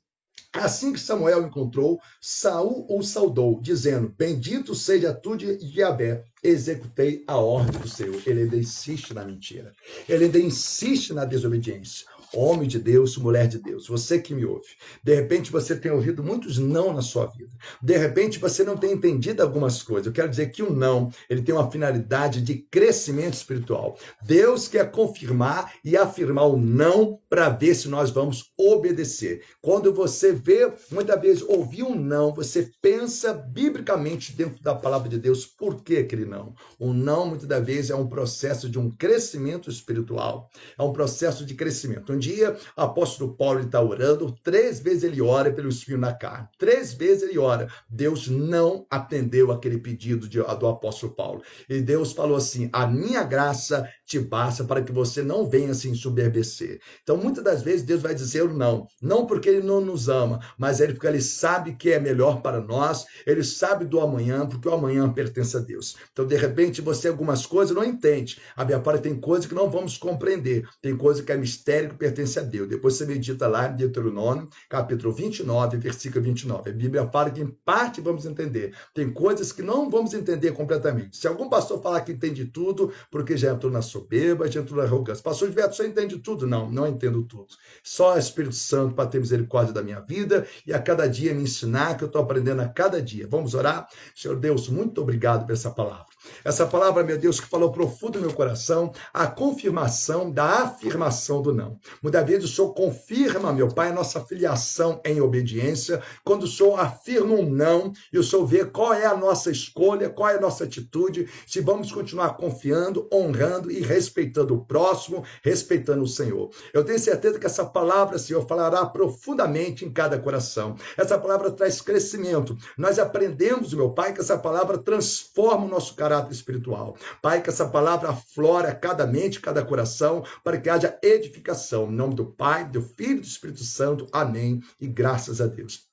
Assim 0.53 0.93
que 0.93 0.99
Samuel 0.99 1.47
encontrou, 1.47 2.01
Saul 2.21 2.85
o 2.91 3.03
saudou, 3.03 3.61
dizendo: 3.63 4.13
Bendito 4.19 4.75
seja 4.75 5.15
tu 5.15 5.37
de 5.37 5.59
Yahvé, 5.63 6.25
executei 6.43 7.25
a 7.27 7.39
ordem 7.39 7.81
do 7.81 7.89
Senhor. 7.89 8.21
Ele 8.27 8.43
ainda 8.43 8.57
insiste 8.57 9.15
na 9.15 9.25
mentira. 9.25 9.73
Ele 10.07 10.25
ainda 10.25 10.39
insiste 10.39 11.15
na 11.15 11.25
desobediência 11.25 12.05
homem 12.35 12.69
de 12.69 12.79
Deus, 12.79 13.17
mulher 13.17 13.49
de 13.49 13.59
Deus, 13.59 13.89
você 13.89 14.19
que 14.19 14.35
me 14.35 14.45
ouve. 14.45 14.69
De 15.03 15.15
repente 15.15 15.51
você 15.51 15.77
tem 15.77 15.91
ouvido 15.91 16.23
muitos 16.23 16.59
não 16.59 16.93
na 16.93 17.03
sua 17.03 17.27
vida. 17.27 17.51
De 17.83 17.97
repente 17.97 18.39
você 18.39 18.65
não 18.65 18.77
tem 18.77 18.93
entendido 18.93 19.43
algumas 19.43 19.83
coisas. 19.83 20.07
Eu 20.07 20.13
quero 20.13 20.29
dizer 20.29 20.51
que 20.51 20.63
o 20.63 20.73
não, 20.73 21.11
ele 21.29 21.43
tem 21.43 21.55
uma 21.55 21.71
finalidade 21.71 22.41
de 22.41 22.57
crescimento 22.71 23.35
espiritual. 23.35 23.99
Deus 24.23 24.69
quer 24.69 24.91
confirmar 24.91 25.75
e 25.85 25.97
afirmar 25.97 26.47
o 26.47 26.57
não 26.57 27.19
para 27.29 27.49
ver 27.49 27.75
se 27.75 27.89
nós 27.89 28.11
vamos 28.11 28.53
obedecer. 28.57 29.43
Quando 29.61 29.93
você 29.93 30.33
vê, 30.33 30.73
muitas 30.91 31.21
vezes, 31.21 31.43
ouvir 31.43 31.83
um 31.83 31.95
não, 31.95 32.35
você 32.35 32.71
pensa 32.81 33.33
biblicamente 33.33 34.33
dentro 34.33 34.63
da 34.63 34.75
palavra 34.75 35.09
de 35.09 35.19
Deus, 35.19 35.47
por 35.47 35.83
que 35.83 35.99
aquele 35.99 36.25
não? 36.25 36.55
O 36.79 36.93
não, 36.93 37.27
muitas 37.27 37.65
vezes, 37.65 37.91
é 37.91 37.95
um 37.95 38.09
processo 38.09 38.69
de 38.69 38.79
um 38.79 38.91
crescimento 38.91 39.71
espiritual. 39.71 40.51
É 40.79 40.83
um 40.83 40.93
processo 40.93 41.45
de 41.45 41.55
crescimento 41.55 42.13
dia, 42.21 42.57
o 42.77 42.81
apóstolo 42.83 43.35
Paulo 43.35 43.61
está 43.61 43.83
orando, 43.83 44.33
três 44.45 44.79
vezes 44.79 45.03
ele 45.03 45.21
ora 45.21 45.51
pelo 45.53 45.69
espinho 45.69 45.99
na 45.99 46.13
carne. 46.13 46.49
Três 46.57 46.93
vezes 46.93 47.25
ele 47.25 47.39
ora. 47.39 47.69
Deus 47.89 48.29
não 48.29 48.87
atendeu 48.89 49.51
aquele 49.51 49.79
pedido 49.79 50.29
de, 50.29 50.39
do 50.39 50.69
apóstolo 50.69 51.13
Paulo. 51.13 51.43
E 51.69 51.81
Deus 51.81 52.13
falou 52.13 52.37
assim: 52.37 52.69
a 52.73 52.87
minha 52.87 53.25
graça 53.25 53.89
te 54.11 54.19
basta 54.19 54.65
para 54.65 54.83
que 54.83 54.91
você 54.91 55.23
não 55.23 55.49
venha 55.49 55.73
se 55.73 55.89
ensoberbecer. 55.89 56.81
Então, 57.01 57.17
muitas 57.17 57.45
das 57.45 57.63
vezes, 57.63 57.87
Deus 57.87 58.03
vai 58.03 58.13
dizer 58.13 58.49
não. 58.53 58.89
Não 59.01 59.25
porque 59.25 59.49
ele 59.49 59.63
não 59.63 59.81
nos 59.81 60.09
ama, 60.09 60.41
mas 60.59 60.81
ele 60.81 60.95
porque 60.95 61.07
ele 61.07 61.23
sabe 61.23 61.77
que 61.77 61.93
é 61.93 62.01
melhor 62.01 62.43
para 62.43 62.61
nós, 62.61 63.07
ele 63.25 63.45
sabe 63.45 63.85
do 63.85 64.01
amanhã, 64.01 64.49
porque 64.49 64.69
o 64.69 64.75
amanhã 64.75 65.09
pertence 65.13 65.57
a 65.57 65.61
Deus. 65.61 65.95
Então, 66.13 66.27
de 66.27 66.35
repente, 66.35 66.81
você 66.81 67.07
algumas 67.07 67.47
coisas 67.47 67.73
não 67.75 67.85
entende. 67.85 68.41
A 68.57 68.65
minha 68.65 68.81
parte 68.81 69.03
tem 69.03 69.15
coisas 69.15 69.47
que 69.47 69.55
não 69.55 69.71
vamos 69.71 69.97
compreender. 69.97 70.69
Tem 70.83 70.97
coisa 70.97 71.23
que 71.23 71.31
é 71.31 71.37
mistério 71.37 71.91
que 71.91 71.95
pertence 71.95 72.37
a 72.37 72.43
Deus. 72.43 72.69
Depois 72.69 72.95
você 72.95 73.07
medita 73.07 73.47
lá 73.47 73.69
em 73.69 73.77
Deuteronômio, 73.77 74.49
capítulo 74.69 75.13
29, 75.13 75.77
versículo 75.77 76.25
29. 76.25 76.71
A 76.71 76.73
Bíblia 76.73 77.09
fala 77.13 77.31
que 77.31 77.41
em 77.41 77.57
parte 77.65 78.01
vamos 78.01 78.27
entender. 78.27 78.75
Tem 78.93 79.09
coisas 79.13 79.53
que 79.53 79.63
não 79.63 79.89
vamos 79.89 80.15
entender 80.15 80.51
completamente. 80.51 81.17
Se 81.17 81.29
algum 81.29 81.49
pastor 81.49 81.81
falar 81.81 82.01
que 82.01 82.11
entende 82.11 82.45
tudo, 82.47 82.93
porque 83.09 83.37
já 83.37 83.53
entrou 83.53 83.71
na 83.71 83.81
sua 83.81 84.00
soberba, 84.01 84.49
diante 84.49 84.75
da 84.75 84.83
arrogância. 84.83 85.23
Pastor 85.23 85.49
Gilberto, 85.49 85.77
você 85.77 85.87
entende 85.87 86.19
tudo? 86.19 86.47
Não, 86.47 86.71
não 86.71 86.87
entendo 86.87 87.23
tudo. 87.23 87.49
Só 87.83 88.15
o 88.15 88.19
Espírito 88.19 88.55
Santo 88.55 88.95
para 88.95 89.09
ter 89.09 89.21
misericórdia 89.21 89.73
da 89.73 89.83
minha 89.83 90.01
vida 90.01 90.47
e 90.67 90.73
a 90.73 90.79
cada 90.79 91.07
dia 91.09 91.35
me 91.35 91.43
ensinar 91.43 91.97
que 91.97 92.05
eu 92.05 92.07
estou 92.07 92.23
aprendendo 92.23 92.63
a 92.63 92.69
cada 92.69 93.01
dia. 93.03 93.27
Vamos 93.29 93.55
orar? 93.55 93.89
Senhor 94.15 94.37
Deus, 94.37 94.69
muito 94.69 95.01
obrigado 95.01 95.45
por 95.47 95.53
essa 95.53 95.71
palavra. 95.71 96.07
Essa 96.45 96.67
palavra, 96.67 97.03
meu 97.03 97.19
Deus, 97.19 97.41
que 97.41 97.47
falou 97.47 97.73
profundo 97.73 98.19
no 98.19 98.27
meu 98.27 98.35
coração, 98.35 98.93
a 99.13 99.27
confirmação 99.27 100.31
da 100.31 100.65
afirmação 100.65 101.43
do 101.43 101.55
não. 101.55 101.79
Muitas 102.03 102.27
vezes 102.27 102.51
o 102.51 102.55
Senhor 102.55 102.75
confirma, 102.75 103.53
meu 103.53 103.69
Pai, 103.69 103.89
a 103.89 103.95
nossa 103.95 104.21
filiação 104.25 105.01
em 105.05 105.21
obediência, 105.21 106.03
quando 106.25 106.45
o 106.45 106.49
Senhor 106.49 106.79
afirma 106.79 107.35
um 107.35 107.49
não 107.49 107.93
e 108.13 108.19
o 108.19 108.25
Senhor 108.25 108.47
vê 108.47 108.65
qual 108.65 108.93
é 108.93 109.07
a 109.07 109.17
nossa 109.17 109.51
escolha, 109.51 110.11
qual 110.11 110.29
é 110.31 110.37
a 110.37 110.41
nossa 110.41 110.65
atitude, 110.65 111.29
se 111.47 111.61
vamos 111.61 111.91
continuar 111.91 112.35
confiando, 112.37 113.09
honrando 113.13 113.71
e 113.71 113.81
respeitando 113.91 114.55
o 114.55 114.65
próximo, 114.65 115.25
respeitando 115.43 116.03
o 116.03 116.09
Senhor. 116.09 116.51
Eu 116.73 116.85
tenho 116.85 116.99
certeza 116.99 117.39
que 117.39 117.47
essa 117.47 117.65
palavra, 117.65 118.19
Senhor, 118.19 118.47
falará 118.47 118.87
profundamente 118.87 119.85
em 119.85 119.93
cada 119.93 120.19
coração. 120.19 120.77
Essa 120.97 121.19
palavra 121.19 121.51
traz 121.51 121.81
crescimento. 121.81 122.57
Nós 122.79 122.99
aprendemos, 122.99 123.75
meu 123.75 123.91
Pai, 123.91 124.13
que 124.13 124.21
essa 124.21 124.39
palavra 124.39 124.79
transforma 124.79 125.67
o 125.67 125.69
nosso 125.69 125.95
caráter 125.95 126.33
espiritual. 126.33 126.97
Pai, 127.21 127.43
que 127.43 127.51
essa 127.51 127.69
palavra 127.69 128.11
aflora 128.11 128.75
cada 128.75 129.07
mente, 129.07 129.41
cada 129.41 129.65
coração, 129.65 130.25
para 130.45 130.59
que 130.59 130.71
haja 130.71 130.99
edificação. 131.03 131.91
Em 131.91 131.95
nome 131.95 132.15
do 132.15 132.27
Pai, 132.27 132.65
do 132.69 132.83
Filho 132.83 133.19
e 133.19 133.21
do 133.21 133.27
Espírito 133.27 133.65
Santo. 133.65 134.07
Amém. 134.13 134.61
E 134.81 134.87
graças 134.87 135.41
a 135.41 135.47
Deus. 135.47 135.90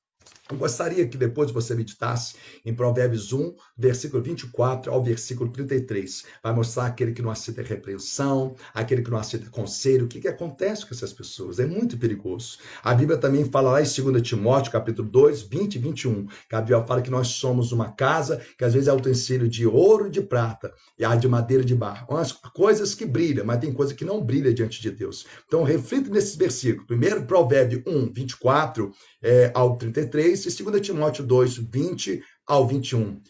Eu 0.49 0.57
gostaria 0.57 1.05
que 1.05 1.17
depois 1.17 1.51
você 1.51 1.75
meditasse 1.75 2.36
em 2.65 2.73
Provérbios 2.73 3.33
1, 3.33 3.53
versículo 3.77 4.23
24 4.23 4.89
ao 4.89 5.03
versículo 5.03 5.51
33. 5.51 6.23
Vai 6.41 6.53
mostrar 6.53 6.86
aquele 6.86 7.12
que 7.12 7.21
não 7.21 7.29
aceita 7.29 7.62
repreensão, 7.62 8.55
aquele 8.73 9.01
que 9.01 9.12
não 9.12 9.17
aceita 9.17 9.49
conselho, 9.49 10.05
o 10.05 10.07
que, 10.07 10.21
que 10.21 10.27
acontece 10.27 10.86
com 10.86 10.93
essas 10.93 11.12
pessoas. 11.12 11.60
É 11.60 11.65
muito 11.65 11.97
perigoso. 11.97 12.60
A 12.81 12.93
Bíblia 12.93 13.17
também 13.17 13.43
fala 13.43 13.71
lá 13.71 13.81
em 13.81 13.83
2 13.83 14.21
Timóteo, 14.21 14.71
capítulo 14.71 15.10
2, 15.10 15.41
20 15.41 15.75
e 15.75 15.79
21, 15.79 16.27
que 16.49 16.55
a 16.55 16.62
Bíblia 16.62 16.86
fala 16.86 17.01
que 17.01 17.12
nós 17.12 17.27
somos 17.27 17.73
uma 17.73 17.91
casa 17.91 18.41
que 18.57 18.63
às 18.63 18.73
vezes 18.73 18.88
é 18.88 18.93
utensílio 18.93 19.49
de 19.49 19.67
ouro 19.67 20.07
e 20.07 20.12
de 20.12 20.21
prata, 20.21 20.73
e 20.97 21.03
há 21.03 21.13
de 21.15 21.27
madeira 21.27 21.63
e 21.63 21.65
de 21.65 21.75
barro. 21.75 22.07
Umas 22.10 22.31
coisas 22.31 22.95
que 22.95 23.05
brilham, 23.05 23.45
mas 23.45 23.60
tem 23.60 23.73
coisa 23.73 23.93
que 23.93 24.05
não 24.05 24.23
brilha 24.23 24.53
diante 24.53 24.81
de 24.81 24.91
Deus. 24.91 25.25
Então, 25.45 25.63
reflita 25.63 26.10
nesses 26.10 26.38
versículos. 26.38 26.88
Primeiro, 26.88 27.25
Provérbio 27.25 27.83
1, 27.86 28.13
24 28.13 28.93
é, 29.21 29.51
ao 29.53 29.75
33 29.75 30.37
e 30.45 30.63
2 30.63 30.82
Timóteo 30.82 31.26
2, 31.26 31.58
20 31.58 32.21
ao 32.45 32.67
21. 32.67 33.21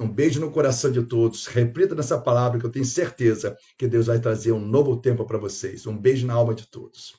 Um 0.00 0.08
beijo 0.08 0.40
no 0.40 0.50
coração 0.50 0.90
de 0.90 1.02
todos. 1.02 1.46
Repita 1.46 1.94
nessa 1.94 2.18
palavra 2.18 2.58
que 2.58 2.64
eu 2.64 2.70
tenho 2.70 2.84
certeza 2.84 3.56
que 3.76 3.86
Deus 3.86 4.06
vai 4.06 4.18
trazer 4.18 4.52
um 4.52 4.60
novo 4.60 4.96
tempo 4.96 5.26
para 5.26 5.38
vocês. 5.38 5.86
Um 5.86 5.96
beijo 5.96 6.26
na 6.26 6.34
alma 6.34 6.54
de 6.54 6.66
todos. 6.66 7.14